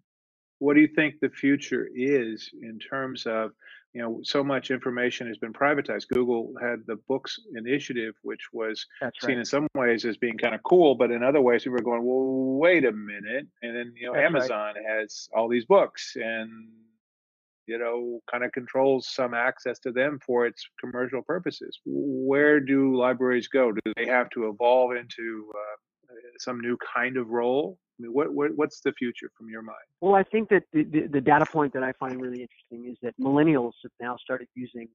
What 0.61 0.75
do 0.75 0.81
you 0.81 0.89
think 0.89 1.15
the 1.21 1.31
future 1.31 1.89
is 1.95 2.51
in 2.63 2.79
terms 2.79 3.27
of, 3.27 3.53
you 3.93 4.01
know, 4.01 4.21
so 4.23 4.45
much 4.45 4.71
information 4.71 5.27
has 5.27 5.39
been 5.39 5.53
privatized. 5.53 6.09
Google 6.09 6.53
had 6.61 6.81
the 6.87 6.97
books 7.09 7.41
initiative, 7.57 8.15
which 8.23 8.53
was 8.53 8.87
seen 9.21 9.31
right. 9.31 9.39
in 9.39 9.45
some 9.45 9.67
ways 9.75 10.05
as 10.05 10.17
being 10.17 10.39
kind 10.39 10.55
of 10.55 10.63
cool, 10.63 10.95
but 10.95 11.11
in 11.11 11.25
other 11.25 11.41
ways 11.41 11.67
we 11.67 11.73
were 11.73 11.83
going, 11.83 12.05
well, 12.05 12.59
wait 12.59 12.85
a 12.85 12.93
minute. 12.93 13.47
And 13.63 13.77
then, 13.77 13.93
you 13.97 14.07
know, 14.07 14.13
That's 14.13 14.33
right. 14.33 14.43
Amazon 14.43 14.75
has 14.87 15.29
all 15.35 15.49
these 15.49 15.65
books 15.65 16.13
and, 16.15 16.69
you 17.67 17.79
know, 17.79 18.21
kind 18.31 18.45
of 18.45 18.53
controls 18.53 19.09
some 19.09 19.35
access 19.35 19.81
to 19.81 19.91
them 19.91 20.21
for 20.25 20.47
its 20.47 20.65
commercial 20.79 21.23
purposes. 21.23 21.81
Where 21.85 22.61
do 22.61 22.97
libraries 22.97 23.49
go? 23.49 23.73
Do 23.73 23.93
they 23.97 24.07
have 24.07 24.31
to 24.31 24.49
evolve 24.49 24.93
into 24.93 25.51
uh, 25.53 26.15
some 26.39 26.61
new 26.61 26.77
kind 26.95 27.17
of 27.17 27.29
role? 27.29 27.77
I 28.01 28.03
mean, 28.03 28.13
what, 28.13 28.33
what 28.33 28.57
what's 28.57 28.81
the 28.81 28.93
future 28.93 29.31
from 29.37 29.49
your 29.51 29.63
mind? 29.63 29.79
Well, 30.01 30.15
I 30.15 30.23
think 30.23 30.49
that 30.49 30.65
the, 30.73 30.85
the, 30.85 31.07
the 31.07 31.21
data 31.21 31.45
point 31.45 31.73
that 31.75 31.83
I 31.83 31.93
find 31.93 32.21
really 32.21 32.41
interesting 32.43 32.91
is 32.91 32.97
that 33.03 33.15
millennials 33.21 33.73
have 33.83 33.93
now 34.01 34.17
started 34.17 34.49
using 34.55 34.89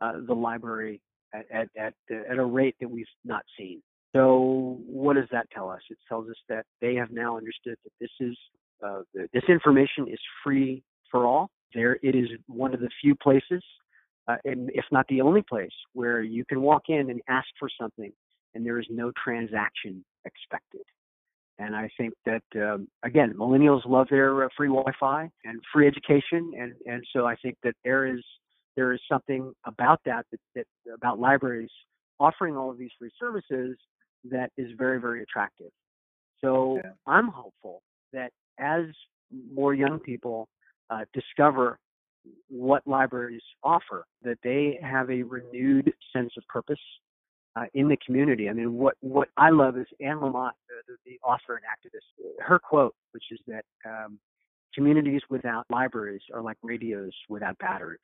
uh, 0.00 0.12
the 0.26 0.34
library 0.34 1.00
at 1.34 1.44
at 1.50 1.68
at, 1.76 1.94
at 2.30 2.38
a 2.38 2.44
rate 2.44 2.76
that 2.80 2.90
we've 2.90 3.06
not 3.24 3.42
seen. 3.58 3.82
So, 4.14 4.78
what 4.86 5.14
does 5.14 5.28
that 5.32 5.50
tell 5.50 5.70
us? 5.70 5.80
It 5.90 5.98
tells 6.08 6.28
us 6.28 6.36
that 6.48 6.64
they 6.80 6.94
have 6.94 7.10
now 7.10 7.36
understood 7.36 7.76
that 7.84 7.92
this 8.00 8.10
is 8.20 8.36
uh, 8.84 9.02
this 9.32 9.44
information 9.48 10.08
is 10.08 10.18
free 10.42 10.82
for 11.10 11.26
all. 11.26 11.50
There, 11.74 11.98
it 12.02 12.16
is 12.16 12.28
one 12.46 12.74
of 12.74 12.80
the 12.80 12.88
few 13.00 13.14
places, 13.14 13.62
uh, 14.26 14.36
and 14.44 14.70
if 14.74 14.84
not 14.90 15.06
the 15.08 15.20
only 15.20 15.42
place, 15.42 15.70
where 15.92 16.22
you 16.22 16.44
can 16.44 16.62
walk 16.62 16.84
in 16.88 17.10
and 17.10 17.20
ask 17.28 17.46
for 17.58 17.68
something, 17.80 18.12
and 18.54 18.66
there 18.66 18.80
is 18.80 18.86
no 18.90 19.12
transaction 19.22 20.04
expected. 20.24 20.82
And 21.60 21.76
I 21.76 21.90
think 21.98 22.14
that 22.24 22.42
um, 22.56 22.88
again, 23.02 23.34
millennials 23.36 23.82
love 23.84 24.06
their 24.10 24.44
uh, 24.44 24.48
free 24.56 24.68
Wi-Fi 24.68 25.28
and 25.44 25.60
free 25.72 25.86
education, 25.86 26.52
and 26.58 26.72
and 26.86 27.04
so 27.14 27.26
I 27.26 27.36
think 27.36 27.56
that 27.62 27.74
there 27.84 28.06
is 28.06 28.24
there 28.76 28.92
is 28.94 29.00
something 29.12 29.52
about 29.66 30.00
that 30.06 30.24
that, 30.30 30.40
that 30.54 30.66
about 30.94 31.20
libraries 31.20 31.70
offering 32.18 32.56
all 32.56 32.70
of 32.70 32.78
these 32.78 32.90
free 32.98 33.10
services 33.20 33.76
that 34.24 34.50
is 34.56 34.70
very 34.78 34.98
very 34.98 35.22
attractive. 35.22 35.70
So 36.40 36.80
Yeah. 36.82 36.92
I'm 37.06 37.28
hopeful 37.28 37.82
that 38.14 38.32
as 38.58 38.84
more 39.52 39.74
young 39.74 39.98
people 39.98 40.48
uh, 40.88 41.04
discover 41.12 41.78
what 42.48 42.82
libraries 42.86 43.42
offer, 43.62 44.04
that 44.22 44.38
they 44.42 44.78
have 44.82 45.10
a 45.10 45.22
renewed 45.22 45.92
sense 46.12 46.32
of 46.38 46.44
purpose 46.48 46.80
uh, 47.56 47.64
in 47.74 47.88
the 47.88 47.96
community. 48.04 48.48
I 48.48 48.52
mean, 48.52 48.74
what 48.74 48.94
what 49.00 49.28
I 49.36 49.50
love 49.50 49.76
is 49.76 49.86
Anne 50.00 50.16
Lamott, 50.16 50.52
the, 50.86 50.96
the 51.04 51.18
author 51.24 51.58
and 51.58 51.64
activist. 51.64 52.40
Her 52.40 52.58
quote, 52.58 52.94
which 53.12 53.24
is 53.30 53.40
that 53.46 53.64
um, 53.84 54.18
communities 54.74 55.22
without 55.30 55.66
libraries 55.70 56.22
are 56.34 56.42
like 56.42 56.56
radios 56.62 57.12
without 57.28 57.58
batteries. 57.58 57.98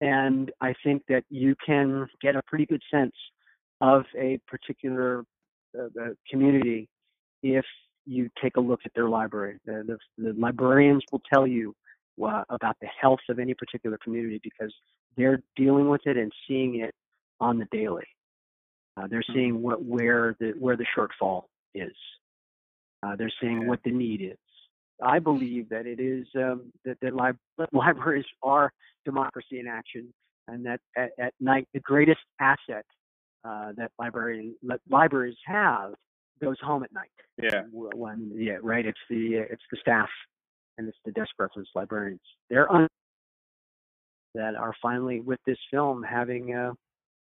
And 0.00 0.50
I 0.60 0.74
think 0.82 1.02
that 1.08 1.22
you 1.30 1.54
can 1.64 2.06
get 2.20 2.36
a 2.36 2.42
pretty 2.46 2.66
good 2.66 2.82
sense 2.92 3.14
of 3.80 4.04
a 4.18 4.38
particular 4.46 5.24
uh, 5.78 5.84
uh, 6.00 6.08
community 6.28 6.88
if 7.42 7.64
you 8.06 8.28
take 8.42 8.56
a 8.56 8.60
look 8.60 8.80
at 8.84 8.92
their 8.94 9.08
library. 9.08 9.58
The, 9.64 9.98
the, 10.18 10.22
the 10.22 10.38
librarians 10.38 11.02
will 11.10 11.22
tell 11.32 11.46
you 11.46 11.74
uh, 12.22 12.42
about 12.50 12.76
the 12.80 12.88
health 13.00 13.20
of 13.28 13.38
any 13.38 13.54
particular 13.54 13.98
community 14.02 14.40
because 14.42 14.72
they're 15.16 15.40
dealing 15.56 15.88
with 15.88 16.02
it 16.06 16.16
and 16.16 16.30
seeing 16.46 16.80
it 16.80 16.94
on 17.40 17.58
the 17.58 17.66
daily. 17.70 18.04
Uh, 18.96 19.06
they're 19.08 19.22
Mhm. 19.22 19.34
seeing 19.34 19.62
what 19.62 19.82
where 19.82 20.36
the 20.38 20.52
where 20.52 20.76
the 20.76 20.86
shortfall 20.96 21.46
is. 21.74 21.96
Uh, 23.02 23.16
they're 23.16 23.32
seeing 23.40 23.66
what 23.66 23.82
the 23.82 23.90
need 23.90 24.22
is. 24.22 24.38
I 25.02 25.18
believe 25.18 25.68
that 25.70 25.86
it 25.86 25.98
is 26.00 26.26
um, 26.36 26.72
that, 26.84 26.98
that, 27.00 27.14
li- 27.14 27.66
libraries 27.72 28.24
are 28.42 28.72
democracy 29.04 29.58
in 29.58 29.66
action, 29.66 30.12
and 30.48 30.64
that 30.64 30.80
at, 30.96 31.10
at 31.18 31.34
night 31.40 31.68
the 31.74 31.80
greatest 31.80 32.20
asset 32.40 32.86
uh, 33.44 33.72
that 33.76 33.90
librarian 33.98 34.54
li- 34.62 34.76
libraries 34.88 35.36
have 35.44 35.94
goes 36.40 36.58
home 36.60 36.84
at 36.84 36.92
night. 36.92 37.10
Yeah. 37.42 37.62
When 37.72 38.30
yeah, 38.34 38.58
right. 38.62 38.86
It's 38.86 38.98
the 39.10 39.34
it's 39.50 39.62
the 39.70 39.76
staff 39.80 40.08
and 40.78 40.88
it's 40.88 40.98
the 41.04 41.12
desk 41.12 41.30
reference 41.38 41.68
librarians. 41.74 42.20
They're 42.48 42.70
un- 42.72 42.88
that 44.34 44.54
are 44.54 44.74
finally 44.80 45.20
with 45.20 45.40
this 45.46 45.58
film 45.70 46.02
having 46.02 46.54
uh, 46.54 46.72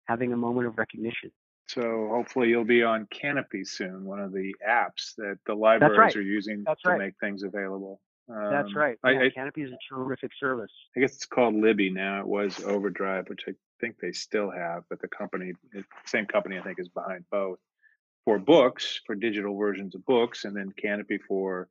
having 0.06 0.32
a 0.32 0.36
moment 0.36 0.66
of 0.66 0.76
recognition. 0.78 1.30
So 1.72 2.08
hopefully 2.10 2.50
you'll 2.50 2.64
be 2.64 2.82
on 2.82 3.06
Kanopy 3.06 3.66
soon, 3.66 4.04
one 4.04 4.20
of 4.20 4.32
the 4.32 4.54
apps 4.66 5.14
that 5.16 5.38
the 5.46 5.54
libraries 5.54 5.98
right. 5.98 6.16
are 6.16 6.22
using 6.22 6.64
That's 6.66 6.82
to 6.82 6.90
right. 6.90 6.98
make 6.98 7.14
things 7.18 7.44
available. 7.44 8.00
Um, 8.28 8.50
That's 8.50 8.74
right. 8.74 8.98
I, 9.02 9.12
Yeah, 9.12 9.20
I, 9.20 9.30
Kanopy 9.30 9.64
is 9.64 9.72
a 9.72 9.78
terrific 9.88 10.32
service. 10.38 10.70
I 10.96 11.00
guess 11.00 11.14
it's 11.14 11.24
called 11.24 11.54
Libby 11.54 11.90
now. 11.90 12.20
It 12.20 12.26
was 12.26 12.62
Overdrive, 12.62 13.28
which 13.28 13.44
I 13.48 13.52
think 13.80 13.96
they 14.00 14.12
still 14.12 14.50
have, 14.50 14.84
but 14.90 15.00
the 15.00 15.08
company, 15.08 15.52
the 15.72 15.84
same 16.04 16.26
company, 16.26 16.58
I 16.58 16.62
think, 16.62 16.78
is 16.78 16.88
behind 16.88 17.24
both 17.30 17.58
for 18.24 18.38
books, 18.38 19.00
for 19.06 19.14
digital 19.14 19.56
versions 19.56 19.94
of 19.94 20.04
books, 20.04 20.44
and 20.44 20.54
then 20.54 20.72
Kanopy 20.82 21.20
for 21.26 21.68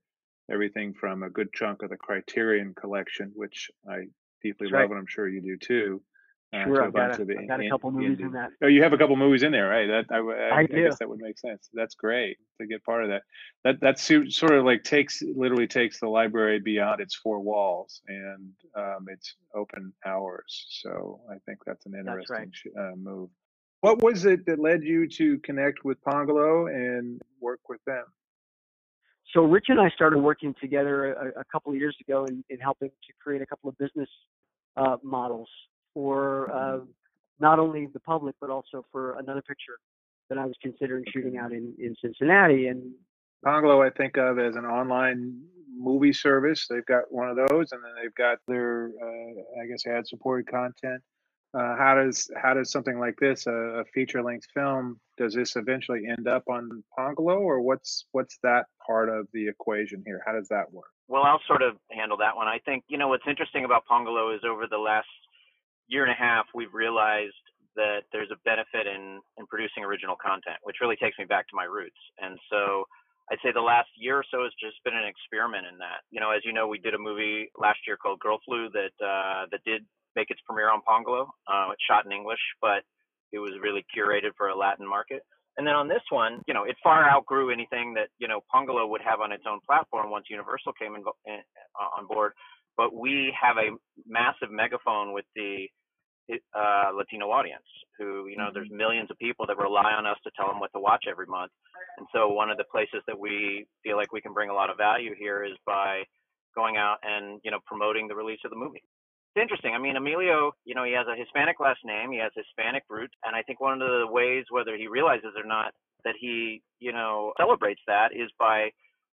everything 0.52 0.94
from 0.94 1.22
a 1.24 1.30
good 1.30 1.54
chunk 1.54 1.84
of 1.84 1.92
the 1.92 1.98
Criterion 1.98 2.74
collection, 2.74 3.32
which 3.36 3.70
I 3.88 4.08
deeply 4.42 4.68
That's 4.68 4.74
love, 4.74 4.82
right. 4.82 4.90
and 4.90 5.00
I'm 5.00 5.08
sure 5.08 5.30
you 5.30 5.42
do 5.42 5.58
too. 5.58 6.02
Uh, 6.54 6.66
Sure, 6.66 6.84
I've 6.84 6.94
got, 6.94 7.18
a, 7.18 7.22
I've 7.40 7.48
got 7.48 7.60
a 7.62 7.64
in- 7.64 7.70
couple 7.70 7.92
movies 7.92 8.18
indie- 8.18 8.26
in 8.26 8.32
that. 8.34 8.50
Oh, 8.62 8.68
you 8.68 8.84
have 8.84 8.92
a 8.92 8.98
couple 8.98 9.16
movies 9.16 9.42
in 9.44 9.54
there, 9.54 9.70
right? 9.70 9.88
That 9.88 10.06
I, 10.14 10.18
I, 10.18 10.60
I 10.60 10.64
guess 10.66 11.00
that 11.00 11.08
would 11.08 11.20
make 11.22 11.40
sense. 11.40 11.70
That's 11.74 11.96
great 11.96 12.38
to 12.60 12.68
get 12.68 12.84
part 12.84 13.04
of 13.06 13.10
that. 13.10 13.22
That 13.64 13.80
that 13.80 14.00
sort 14.00 14.52
of 14.52 14.66
like 14.66 14.84
takes 14.84 15.22
literally 15.22 15.68
takes 15.68 16.00
the 16.02 16.10
library 16.10 16.60
beyond 16.60 17.00
its 17.00 17.16
four 17.16 17.40
walls 17.40 18.02
and 18.10 18.52
um, 18.76 19.06
its 19.08 19.36
open 19.56 19.94
hours. 20.06 20.66
So 20.82 21.22
I 21.30 21.36
think 21.46 21.60
that's 21.66 21.86
an 21.86 21.94
That's 21.94 22.06
interesting 22.08 22.52
right. 22.76 22.92
uh, 22.92 22.96
move. 22.98 23.30
What 23.80 24.04
was 24.04 24.26
it 24.26 24.46
that 24.46 24.60
led 24.60 24.84
you 24.84 25.08
to 25.08 25.40
connect 25.40 25.86
with 25.86 26.04
Pongalo 26.04 26.70
and 26.70 27.22
work 27.40 27.62
with 27.70 27.80
them? 27.88 28.04
So 29.34 29.46
Rich 29.46 29.68
and 29.70 29.80
I 29.80 29.90
started 29.92 30.20
working 30.20 30.54
together 30.60 31.14
a, 31.14 31.40
a 31.40 31.44
couple 31.50 31.72
of 31.72 31.78
years 31.80 31.96
ago 32.06 32.26
in, 32.26 32.44
in 32.50 32.60
helping 32.60 32.90
to 32.90 33.14
create 33.24 33.42
a 33.42 33.46
couple 33.46 33.70
of 33.70 33.78
business 33.78 34.10
uh, 34.76 34.98
models 35.02 35.48
for 35.94 36.52
uh, 36.52 36.80
not 37.40 37.60
only 37.60 37.88
the 37.94 38.00
public 38.00 38.36
but 38.40 38.50
also 38.50 38.86
for 38.92 39.18
another 39.20 39.42
picture 39.42 39.78
that 40.30 40.38
I 40.38 40.46
was 40.46 40.56
considering 40.62 41.04
shooting 41.14 41.38
out 41.38 41.52
in, 41.52 41.74
in 41.78 41.94
Cincinnati. 42.02 42.68
And 42.68 42.94
Pongalo, 43.46 43.86
I 43.86 43.90
think 43.90 44.18
of 44.18 44.40
as 44.40 44.56
an 44.56 44.66
online 44.66 45.42
movie 45.78 46.14
service. 46.14 46.68
They've 46.70 46.86
got 46.86 47.04
one 47.10 47.30
of 47.30 47.36
those, 47.36 47.72
and 47.72 47.82
then 47.84 47.92
they've 48.02 48.16
got 48.16 48.38
their, 48.48 48.92
uh, 49.02 49.62
I 49.62 49.66
guess, 49.68 49.86
ad-supported 49.86 50.48
content. 50.48 51.02
Uh, 51.54 51.76
how 51.76 51.96
does 51.96 52.32
how 52.42 52.54
does 52.54 52.72
something 52.72 52.98
like 52.98 53.16
this, 53.20 53.46
a, 53.46 53.52
a 53.52 53.86
feature-length 53.94 54.48
film, 54.54 54.98
does 55.18 55.34
this 55.34 55.58
eventually 55.58 56.04
end 56.08 56.26
up 56.26 56.44
on 56.48 56.82
Pongalo, 56.98 57.42
or 57.42 57.60
what's 57.60 58.06
what's 58.14 58.38
that 58.42 58.68
part 58.88 59.10
of 59.10 59.28
the 59.34 59.50
equation 59.50 60.02
here? 60.06 60.22
How 60.26 60.32
does 60.32 60.48
that 60.48 60.72
work? 60.72 60.92
Well, 61.10 61.24
I'll 61.24 61.42
sort 61.46 61.62
of 61.62 61.76
handle 61.92 62.16
that 62.18 62.38
one. 62.38 62.48
I 62.48 62.60
think, 62.64 62.86
you 62.88 62.98
know, 62.98 63.10
what's 63.10 63.28
interesting 63.28 63.66
about 63.66 63.84
Pongalo 63.86 64.34
is 64.34 64.44
over 64.50 64.66
the 64.66 64.78
last 64.78 65.10
year 65.92 66.04
and 66.08 66.12
a 66.12 66.16
half, 66.16 66.48
we've 66.56 66.74
realized 66.74 67.36
that 67.76 68.08
there's 68.12 68.32
a 68.32 68.40
benefit 68.44 68.88
in, 68.88 69.20
in 69.38 69.46
producing 69.48 69.84
original 69.84 70.16
content, 70.16 70.58
which 70.64 70.80
really 70.82 70.96
takes 70.96 71.20
me 71.20 71.26
back 71.26 71.48
to 71.48 71.56
my 71.56 71.64
roots. 71.64 72.00
And 72.20 72.40
so 72.50 72.88
I'd 73.32 73.40
say 73.44 73.52
the 73.54 73.64
last 73.64 73.92
year 73.96 74.20
or 74.20 74.26
so 74.32 74.44
has 74.44 74.52
just 74.60 74.80
been 74.84 74.96
an 74.96 75.08
experiment 75.08 75.68
in 75.68 75.78
that. 75.80 76.04
You 76.12 76.20
know, 76.20 76.32
as 76.32 76.42
you 76.44 76.52
know, 76.52 76.68
we 76.68 76.80
did 76.80 76.96
a 76.96 77.00
movie 77.00 77.52
last 77.60 77.80
year 77.88 77.96
called 77.96 78.20
Girl 78.20 78.40
Flu 78.44 78.68
that, 78.72 78.96
uh, 79.04 79.48
that 79.52 79.64
did 79.64 79.84
make 80.16 80.32
its 80.32 80.42
premiere 80.48 80.72
on 80.72 80.82
Pongalo. 80.88 81.28
Uh, 81.48 81.72
it's 81.72 81.84
shot 81.88 82.06
in 82.06 82.12
English, 82.12 82.44
but 82.60 82.84
it 83.32 83.40
was 83.40 83.52
really 83.62 83.86
curated 83.96 84.32
for 84.36 84.50
a 84.50 84.58
Latin 84.58 84.88
market. 84.88 85.24
And 85.58 85.68
then 85.68 85.76
on 85.76 85.88
this 85.88 86.04
one, 86.10 86.42
you 86.48 86.54
know, 86.54 86.64
it 86.64 86.76
far 86.82 87.08
outgrew 87.10 87.52
anything 87.52 87.94
that 87.96 88.08
you 88.20 88.28
know 88.28 88.40
Pongalo 88.54 88.88
would 88.88 89.02
have 89.02 89.20
on 89.20 89.32
its 89.32 89.44
own 89.48 89.60
platform 89.68 90.10
once 90.10 90.26
Universal 90.30 90.74
came 90.80 90.96
in, 90.96 91.04
in, 91.28 91.40
uh, 91.76 92.00
on 92.00 92.08
board. 92.08 92.32
But 92.78 92.96
we 92.96 93.36
have 93.40 93.58
a 93.58 93.76
massive 94.08 94.50
megaphone 94.50 95.12
with 95.12 95.26
the 95.36 95.68
uh, 96.30 96.92
Latino 96.96 97.32
audience, 97.32 97.66
who 97.98 98.28
you 98.28 98.38
know, 98.38 98.50
there's 98.54 98.70
millions 98.72 99.10
of 99.12 99.18
people 99.18 99.46
that 99.48 99.58
rely 99.58 99.92
on 99.98 100.06
us 100.06 100.18
to 100.24 100.32
tell 100.36 100.48
them 100.48 100.60
what 100.60 100.72
to 100.74 100.80
watch 100.80 101.06
every 101.10 101.26
month. 101.26 101.52
And 101.98 102.08
so 102.14 102.30
one 102.30 102.50
of 102.50 102.58
the 102.58 102.66
places 102.72 103.02
that 103.08 103.18
we 103.18 103.66
feel 103.84 103.98
like 103.98 104.12
we 104.12 104.22
can 104.22 104.34
bring 104.34 104.50
a 104.50 104.54
lot 104.54 104.70
of 104.70 104.78
value 104.78 105.14
here 105.18 105.44
is 105.44 105.58
by 105.66 106.04
going 106.56 106.78
out 106.78 106.98
and 107.04 107.40
you 107.44 107.52
know 107.52 107.60
promoting 107.66 108.08
the 108.08 108.16
release 108.16 108.40
of 108.44 108.52
the 108.52 108.58
movie 108.58 108.84
it's 109.34 109.42
interesting. 109.42 109.74
I 109.74 109.80
mean, 109.80 109.96
Emilio, 109.96 110.52
you 110.66 110.76
know, 110.76 110.84
he 110.84 110.92
has 110.92 111.08
a 111.08 111.16
Hispanic 111.16 111.60
last 111.60 111.80
name, 111.86 112.12
he 112.12 112.20
has 112.20 112.32
Hispanic 112.36 112.84
roots, 112.90 113.14
and 113.24 113.34
I 113.34 113.42
think 113.44 113.62
one 113.62 113.74
of 113.74 113.80
the 113.80 114.06
ways, 114.10 114.44
whether 114.50 114.76
he 114.76 114.88
realizes 114.88 115.32
or 115.38 115.48
not, 115.48 115.72
that 116.04 116.16
he, 116.20 116.62
you 116.80 116.92
know, 116.92 117.32
celebrates 117.40 117.80
that 117.88 118.10
is 118.12 118.30
by 118.38 118.72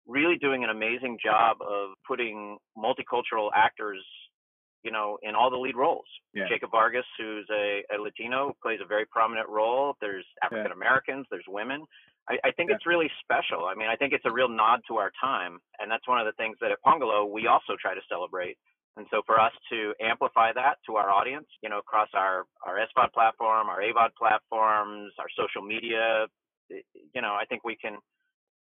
really 0.07 0.37
doing 0.39 0.63
an 0.63 0.71
amazing 0.71 1.19
job 1.25 1.57
of 1.63 1.91
putting 2.07 2.59
multicultural 2.79 3.51
actors, 3.57 4.05
you 4.85 4.93
know, 4.93 5.19
in 5.23 5.35
all 5.35 5.51
the 5.51 5.57
lead 5.57 5.77
roles. 5.77 6.05
Yeah. 6.35 6.45
Jacob 6.49 6.71
Vargas, 6.71 7.07
who's 7.19 7.49
a, 7.51 7.83
a 7.95 7.97
Latino, 8.01 8.55
plays 8.63 8.81
a 8.83 8.87
very 8.87 9.07
prominent 9.07 9.49
role. 9.49 9.97
There's 10.01 10.27
African 10.43 10.73
Americans, 10.73 11.27
there's 11.31 11.45
women. 11.49 11.85
I, 12.29 12.37
I 12.45 12.51
think 12.53 12.71
it's 12.71 12.87
really 12.87 13.11
special. 13.23 13.67
I 13.67 13.75
mean, 13.75 13.89
I 13.89 13.97
think 13.97 14.13
it's 14.13 14.25
a 14.25 14.33
real 14.33 14.49
nod 14.49 14.81
to 14.89 14.97
our 14.97 15.11
time, 15.21 15.59
and 15.79 15.91
that's 15.91 16.07
one 16.09 16.21
of 16.21 16.27
the 16.27 16.33
things 16.33 16.57
that 16.61 16.71
at 16.71 16.79
Pongalo 16.87 17.31
we 17.31 17.47
also 17.47 17.75
try 17.81 17.95
to 17.95 18.01
celebrate. 18.09 18.57
And 18.97 19.07
so 19.11 19.23
for 19.27 19.41
us 19.41 19.53
to 19.71 19.93
amplify 20.01 20.53
that 20.53 20.77
to 20.87 20.97
our 20.97 21.11
audience, 21.11 21.47
you 21.63 21.69
know, 21.69 21.79
across 21.79 22.09
our, 22.15 22.45
our 22.65 22.77
SVOD 22.79 23.13
platform, 23.13 23.69
our 23.69 23.81
AVOD 23.81 24.11
platforms, 24.17 25.13
our 25.19 25.27
social 25.37 25.67
media, 25.67 26.27
you 26.71 27.21
know, 27.21 27.35
I 27.35 27.45
think 27.49 27.65
we 27.65 27.77
can, 27.77 27.99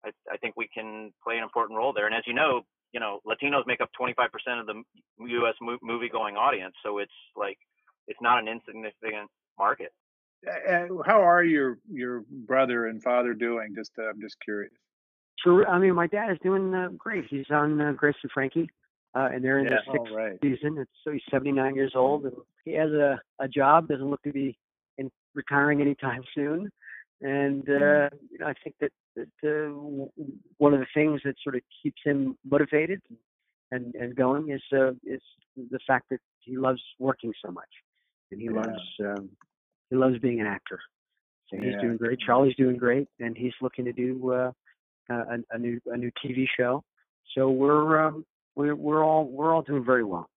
I, 0.03 0.09
I 0.31 0.37
think 0.37 0.55
we 0.57 0.67
can 0.73 1.13
play 1.23 1.37
an 1.37 1.43
important 1.43 1.77
role 1.77 1.93
there. 1.93 2.07
And 2.07 2.15
as 2.15 2.23
you 2.25 2.33
know, 2.33 2.61
you 2.95 3.01
know, 3.01 3.19
Latinos 3.27 3.67
make 3.67 3.81
up 3.81 3.89
25% 3.99 4.61
of 4.61 4.67
the 4.67 4.81
U.S. 5.19 5.53
Mo- 5.61 5.77
movie 5.83 6.07
going 6.07 6.37
audience. 6.37 6.73
So 6.81 6.99
it's 6.99 7.11
like, 7.35 7.57
it's 8.07 8.21
not 8.21 8.39
an 8.39 8.47
insignificant 8.47 9.29
market. 9.59 9.91
Uh, 10.47 10.85
how 11.05 11.21
are 11.21 11.43
your 11.43 11.79
your 11.91 12.23
brother 12.29 12.87
and 12.87 13.03
father 13.03 13.33
doing? 13.33 13.73
Just 13.75 13.91
uh, 13.99 14.03
I'm 14.03 14.21
just 14.21 14.37
curious. 14.39 14.71
so, 15.43 15.65
I 15.65 15.77
mean, 15.77 15.95
my 15.95 16.07
dad 16.07 16.31
is 16.31 16.37
doing 16.41 16.73
uh, 16.73 16.89
great. 16.97 17.25
He's 17.29 17.47
on 17.49 17.81
uh, 17.81 17.91
Grace 17.93 18.15
and 18.21 18.31
Frankie, 18.31 18.69
uh, 19.15 19.29
and 19.33 19.43
they're 19.43 19.59
in 19.59 19.65
their 19.65 19.83
sixth 19.91 20.11
All 20.11 20.15
right. 20.15 20.37
season. 20.41 20.77
It's, 20.77 20.91
so 21.03 21.11
he's 21.11 21.21
79 21.31 21.75
years 21.75 21.93
old, 21.95 22.25
and 22.25 22.33
he 22.63 22.73
has 22.73 22.91
a, 22.91 23.19
a 23.39 23.47
job. 23.47 23.87
Doesn't 23.87 24.09
look 24.09 24.21
to 24.21 24.31
be 24.31 24.57
in 24.99 25.09
retiring 25.33 25.81
anytime 25.81 26.21
soon. 26.35 26.69
And 27.21 27.67
uh, 27.69 28.09
you 28.29 28.39
know, 28.39 28.47
I 28.47 28.53
think 28.63 28.75
that 28.81 28.91
that 29.15 29.29
uh, 29.43 29.71
one 30.57 30.73
of 30.73 30.79
the 30.79 30.87
things 30.93 31.21
that 31.23 31.35
sort 31.43 31.55
of 31.55 31.61
keeps 31.81 32.01
him 32.03 32.37
motivated 32.49 33.01
and 33.71 33.95
and 33.95 34.15
going 34.15 34.51
is 34.51 34.61
uh, 34.73 34.91
is 35.05 35.21
the 35.55 35.79
fact 35.87 36.05
that 36.11 36.19
he 36.39 36.57
loves 36.57 36.81
working 36.99 37.33
so 37.43 37.51
much, 37.51 37.69
and 38.31 38.41
he 38.41 38.49
Yeah. 38.49 38.61
loves 38.61 38.81
um, 39.01 39.29
he 39.89 39.95
loves 39.95 40.19
being 40.19 40.41
an 40.41 40.47
actor. 40.47 40.79
So 41.47 41.57
he's 41.57 41.73
Yeah. 41.73 41.81
doing 41.81 41.97
great. 41.97 42.19
Charlie's 42.19 42.55
doing 42.55 42.77
great, 42.77 43.07
and 43.19 43.37
he's 43.37 43.53
looking 43.61 43.85
to 43.85 43.93
do 43.93 44.31
uh, 44.33 44.51
a, 45.09 45.37
a 45.51 45.57
new 45.57 45.79
a 45.87 45.97
new 45.97 46.11
TV 46.23 46.47
show. 46.57 46.83
So 47.33 47.49
we're 47.49 47.99
um, 48.05 48.25
we're 48.55 48.75
we're 48.75 49.03
all 49.03 49.25
we're 49.25 49.53
all 49.53 49.61
doing 49.61 49.85
very 49.85 50.03
well. 50.03 50.29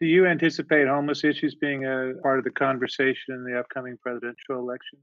Do 0.00 0.06
you 0.06 0.26
anticipate 0.26 0.86
homeless 0.86 1.24
issues 1.24 1.56
being 1.56 1.84
a 1.84 2.12
part 2.22 2.38
of 2.38 2.44
the 2.44 2.50
conversation 2.50 3.34
in 3.34 3.44
the 3.44 3.58
upcoming 3.58 3.96
presidential 3.98 4.58
election? 4.58 4.98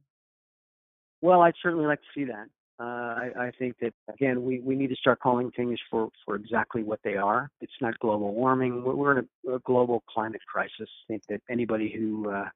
Well, 1.21 1.41
I'd 1.41 1.53
certainly 1.61 1.85
like 1.85 1.99
to 1.99 2.07
see 2.13 2.25
that. 2.25 2.47
Uh, 2.77 2.83
I, 2.83 3.29
I 3.39 3.51
think 3.57 3.75
that 3.81 3.93
again, 4.13 4.43
we, 4.43 4.59
we 4.59 4.75
need 4.75 4.89
to 4.89 4.95
start 4.95 5.21
calling 5.21 5.49
things 5.51 5.79
for, 5.89 6.09
for 6.25 6.35
exactly 6.35 6.83
what 6.83 6.99
they 7.03 7.15
are. 7.15 7.49
It's 7.61 7.73
not 7.79 7.97
global 7.99 8.33
warming. 8.33 8.83
We're, 8.83 8.95
we're 8.95 9.19
in 9.19 9.27
a, 9.47 9.53
a 9.53 9.59
global 9.59 10.03
climate 10.09 10.41
crisis. 10.45 10.71
I 10.79 11.05
think 11.07 11.23
that 11.29 11.41
anybody 11.49 11.93
who 11.95 12.29
uh, 12.29 12.49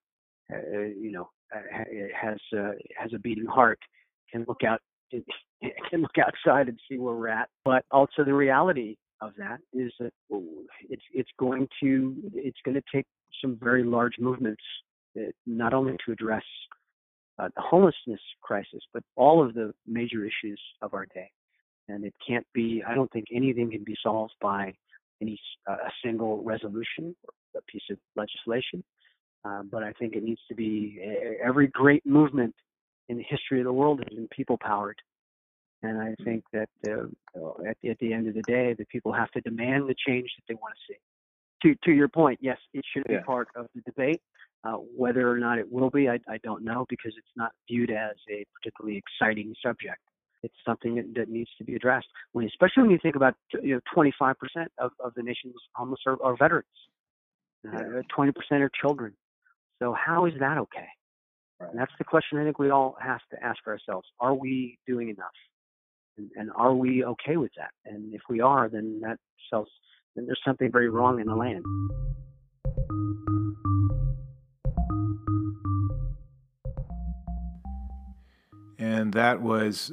uh, 0.51 0.79
you 0.99 1.11
know 1.11 1.29
has 2.21 2.37
uh, 2.53 2.71
has 2.97 3.11
a 3.15 3.19
beating 3.19 3.45
heart 3.45 3.79
can 4.29 4.43
look 4.45 4.63
out 4.67 4.81
can 5.11 6.01
look 6.01 6.17
outside 6.17 6.67
and 6.67 6.77
see 6.89 6.97
where 6.97 7.15
we're 7.15 7.29
at. 7.29 7.47
But 7.63 7.85
also 7.89 8.25
the 8.25 8.33
reality 8.33 8.97
of 9.21 9.31
that 9.37 9.59
is 9.73 9.93
that 9.99 10.11
it's 10.89 11.03
it's 11.13 11.29
going 11.39 11.69
to 11.81 12.15
it's 12.33 12.59
going 12.65 12.75
to 12.75 12.83
take 12.93 13.05
some 13.41 13.57
very 13.61 13.85
large 13.85 14.15
movements, 14.19 14.63
uh, 15.17 15.31
not 15.45 15.73
only 15.73 15.95
to 16.05 16.11
address 16.11 16.43
uh, 17.39 17.49
the 17.55 17.61
homelessness 17.61 18.19
crisis, 18.41 18.81
but 18.93 19.03
all 19.15 19.43
of 19.43 19.53
the 19.53 19.73
major 19.87 20.25
issues 20.25 20.59
of 20.81 20.93
our 20.93 21.05
day. 21.13 21.29
And 21.87 22.03
it 22.03 22.13
can't 22.25 22.45
be, 22.53 22.83
I 22.87 22.93
don't 22.93 23.11
think 23.11 23.25
anything 23.33 23.71
can 23.71 23.83
be 23.83 23.95
solved 24.03 24.33
by 24.41 24.73
any 25.21 25.39
uh, 25.67 25.73
a 25.73 25.91
single 26.03 26.43
resolution 26.43 27.15
or 27.23 27.59
a 27.59 27.61
piece 27.63 27.83
of 27.89 27.97
legislation. 28.15 28.83
Uh, 29.45 29.63
but 29.71 29.83
I 29.83 29.93
think 29.93 30.15
it 30.15 30.23
needs 30.23 30.41
to 30.49 30.55
be 30.55 30.99
every 31.43 31.67
great 31.67 32.05
movement 32.05 32.53
in 33.07 33.17
the 33.17 33.25
history 33.27 33.59
of 33.59 33.65
the 33.65 33.73
world 33.73 33.99
has 33.99 34.15
been 34.15 34.27
people 34.27 34.57
powered. 34.61 34.97
And 35.81 35.97
I 35.99 36.13
think 36.25 36.43
that 36.51 36.69
uh, 36.87 37.05
at, 37.67 37.77
at 37.89 37.97
the 37.99 38.11
end 38.11 38.27
of 38.27 38.33
the 38.33 38.41
day, 38.41 38.75
the 38.77 38.85
people 38.85 39.13
have 39.13 39.31
to 39.31 39.41
demand 39.41 39.87
the 39.87 39.95
change 40.05 40.29
that 40.35 40.43
they 40.47 40.55
want 40.55 40.73
to 40.75 40.93
see. 40.93 40.99
To, 41.63 41.75
to 41.85 41.91
your 41.91 42.09
point, 42.09 42.39
yes, 42.41 42.57
it 42.73 42.83
should 42.93 43.05
be 43.05 43.17
part 43.25 43.47
of 43.55 43.67
the 43.75 43.81
debate. 43.81 44.21
Uh, 44.65 44.73
whether 44.73 45.31
or 45.31 45.37
not 45.37 45.57
it 45.57 45.71
will 45.71 45.89
be, 45.89 46.09
I, 46.09 46.19
I 46.27 46.37
don't 46.43 46.63
know 46.65 46.85
because 46.89 47.13
it's 47.17 47.35
not 47.37 47.51
viewed 47.69 47.91
as 47.91 48.15
a 48.29 48.45
particularly 48.53 48.97
exciting 48.97 49.53
subject. 49.63 49.99
It's 50.43 50.53
something 50.65 50.95
that, 50.95 51.13
that 51.15 51.29
needs 51.29 51.49
to 51.57 51.63
be 51.63 51.75
addressed. 51.75 52.07
When, 52.33 52.45
especially 52.45 52.83
when 52.83 52.91
you 52.91 52.99
think 53.01 53.15
about 53.15 53.35
you 53.61 53.75
know 53.75 53.81
25% 53.95 54.33
of, 54.77 54.91
of 55.03 55.13
the 55.15 55.23
nation's 55.23 55.55
homeless 55.75 56.01
are, 56.05 56.17
are 56.21 56.35
veterans. 56.37 56.65
Uh, 57.67 58.01
20% 58.17 58.33
are 58.51 58.71
children. 58.81 59.13
So 59.79 59.93
how 59.93 60.25
is 60.25 60.33
that 60.39 60.57
okay? 60.57 60.87
Right. 61.59 61.71
And 61.71 61.79
that's 61.79 61.91
the 61.97 62.05
question 62.05 62.37
I 62.37 62.43
think 62.43 62.59
we 62.59 62.69
all 62.69 62.95
have 63.01 63.19
to 63.31 63.43
ask 63.43 63.65
ourselves: 63.67 64.07
Are 64.19 64.33
we 64.33 64.77
doing 64.87 65.09
enough? 65.09 65.27
And, 66.17 66.29
and 66.35 66.51
are 66.55 66.73
we 66.73 67.03
okay 67.03 67.37
with 67.37 67.51
that? 67.57 67.71
And 67.85 68.13
if 68.13 68.21
we 68.29 68.39
are, 68.41 68.69
then 68.69 68.99
that 69.03 69.17
sells. 69.49 69.67
Then 70.15 70.25
there's 70.25 70.41
something 70.45 70.71
very 70.71 70.89
wrong 70.89 71.19
in 71.19 71.27
the 71.27 71.35
land. 71.35 71.63
And 78.79 79.11
that 79.11 79.41
was 79.41 79.91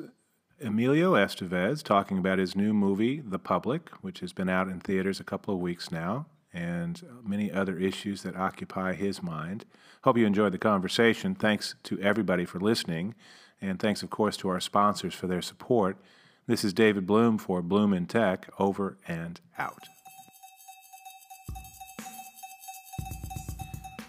Emilio 0.63 1.15
Estevez 1.15 1.83
talking 1.83 2.19
about 2.19 2.39
his 2.39 2.55
new 2.55 2.73
movie, 2.73 3.21
The 3.21 3.41
Public, 3.41 3.91
which 4.01 4.21
has 4.21 4.33
been 4.33 4.49
out 4.49 4.69
in 4.69 4.79
theaters 4.79 5.19
a 5.19 5.25
couple 5.25 5.53
of 5.53 5.61
weeks 5.61 5.91
now, 5.91 6.27
and 6.55 7.05
many 7.25 7.51
other 7.51 7.77
issues 7.77 8.23
that 8.23 8.37
occupy 8.37 8.95
his 8.95 9.25
mind. 9.25 9.65
Hope 10.05 10.17
you 10.17 10.25
enjoyed 10.25 10.53
the 10.53 10.59
conversation. 10.59 11.35
Thanks 11.35 11.75
to 11.83 12.01
everybody 12.01 12.45
for 12.45 12.61
listening, 12.61 13.17
and 13.61 13.81
thanks, 13.81 14.05
of 14.05 14.11
course, 14.11 14.37
to 14.39 14.49
our 14.49 14.61
sponsors 14.61 15.15
for 15.15 15.27
their 15.27 15.43
support. 15.43 15.99
This 16.47 16.63
is 16.63 16.73
David 16.73 17.07
Bloom 17.07 17.39
for 17.39 17.63
Bloom 17.63 17.93
in 17.93 18.07
Tech, 18.07 18.49
over 18.57 18.99
and 19.09 19.41
out. 19.59 19.89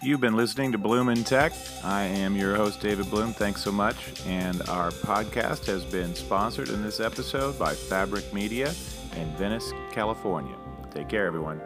You've 0.00 0.20
been 0.20 0.36
listening 0.36 0.70
to 0.72 0.78
Bloom 0.78 1.08
in 1.08 1.24
Tech. 1.24 1.52
I 1.82 2.02
am 2.04 2.36
your 2.36 2.54
host, 2.54 2.80
David 2.80 3.10
Bloom. 3.10 3.32
Thanks 3.32 3.62
so 3.62 3.72
much. 3.72 3.96
And 4.26 4.62
our 4.68 4.90
podcast 4.90 5.66
has 5.66 5.84
been 5.84 6.14
sponsored 6.14 6.68
in 6.68 6.82
this 6.82 7.00
episode 7.00 7.58
by 7.58 7.74
Fabric 7.74 8.32
Media 8.32 8.72
in 9.16 9.34
Venice, 9.36 9.72
California. 9.90 10.54
Take 10.92 11.08
care, 11.08 11.26
everyone. 11.26 11.60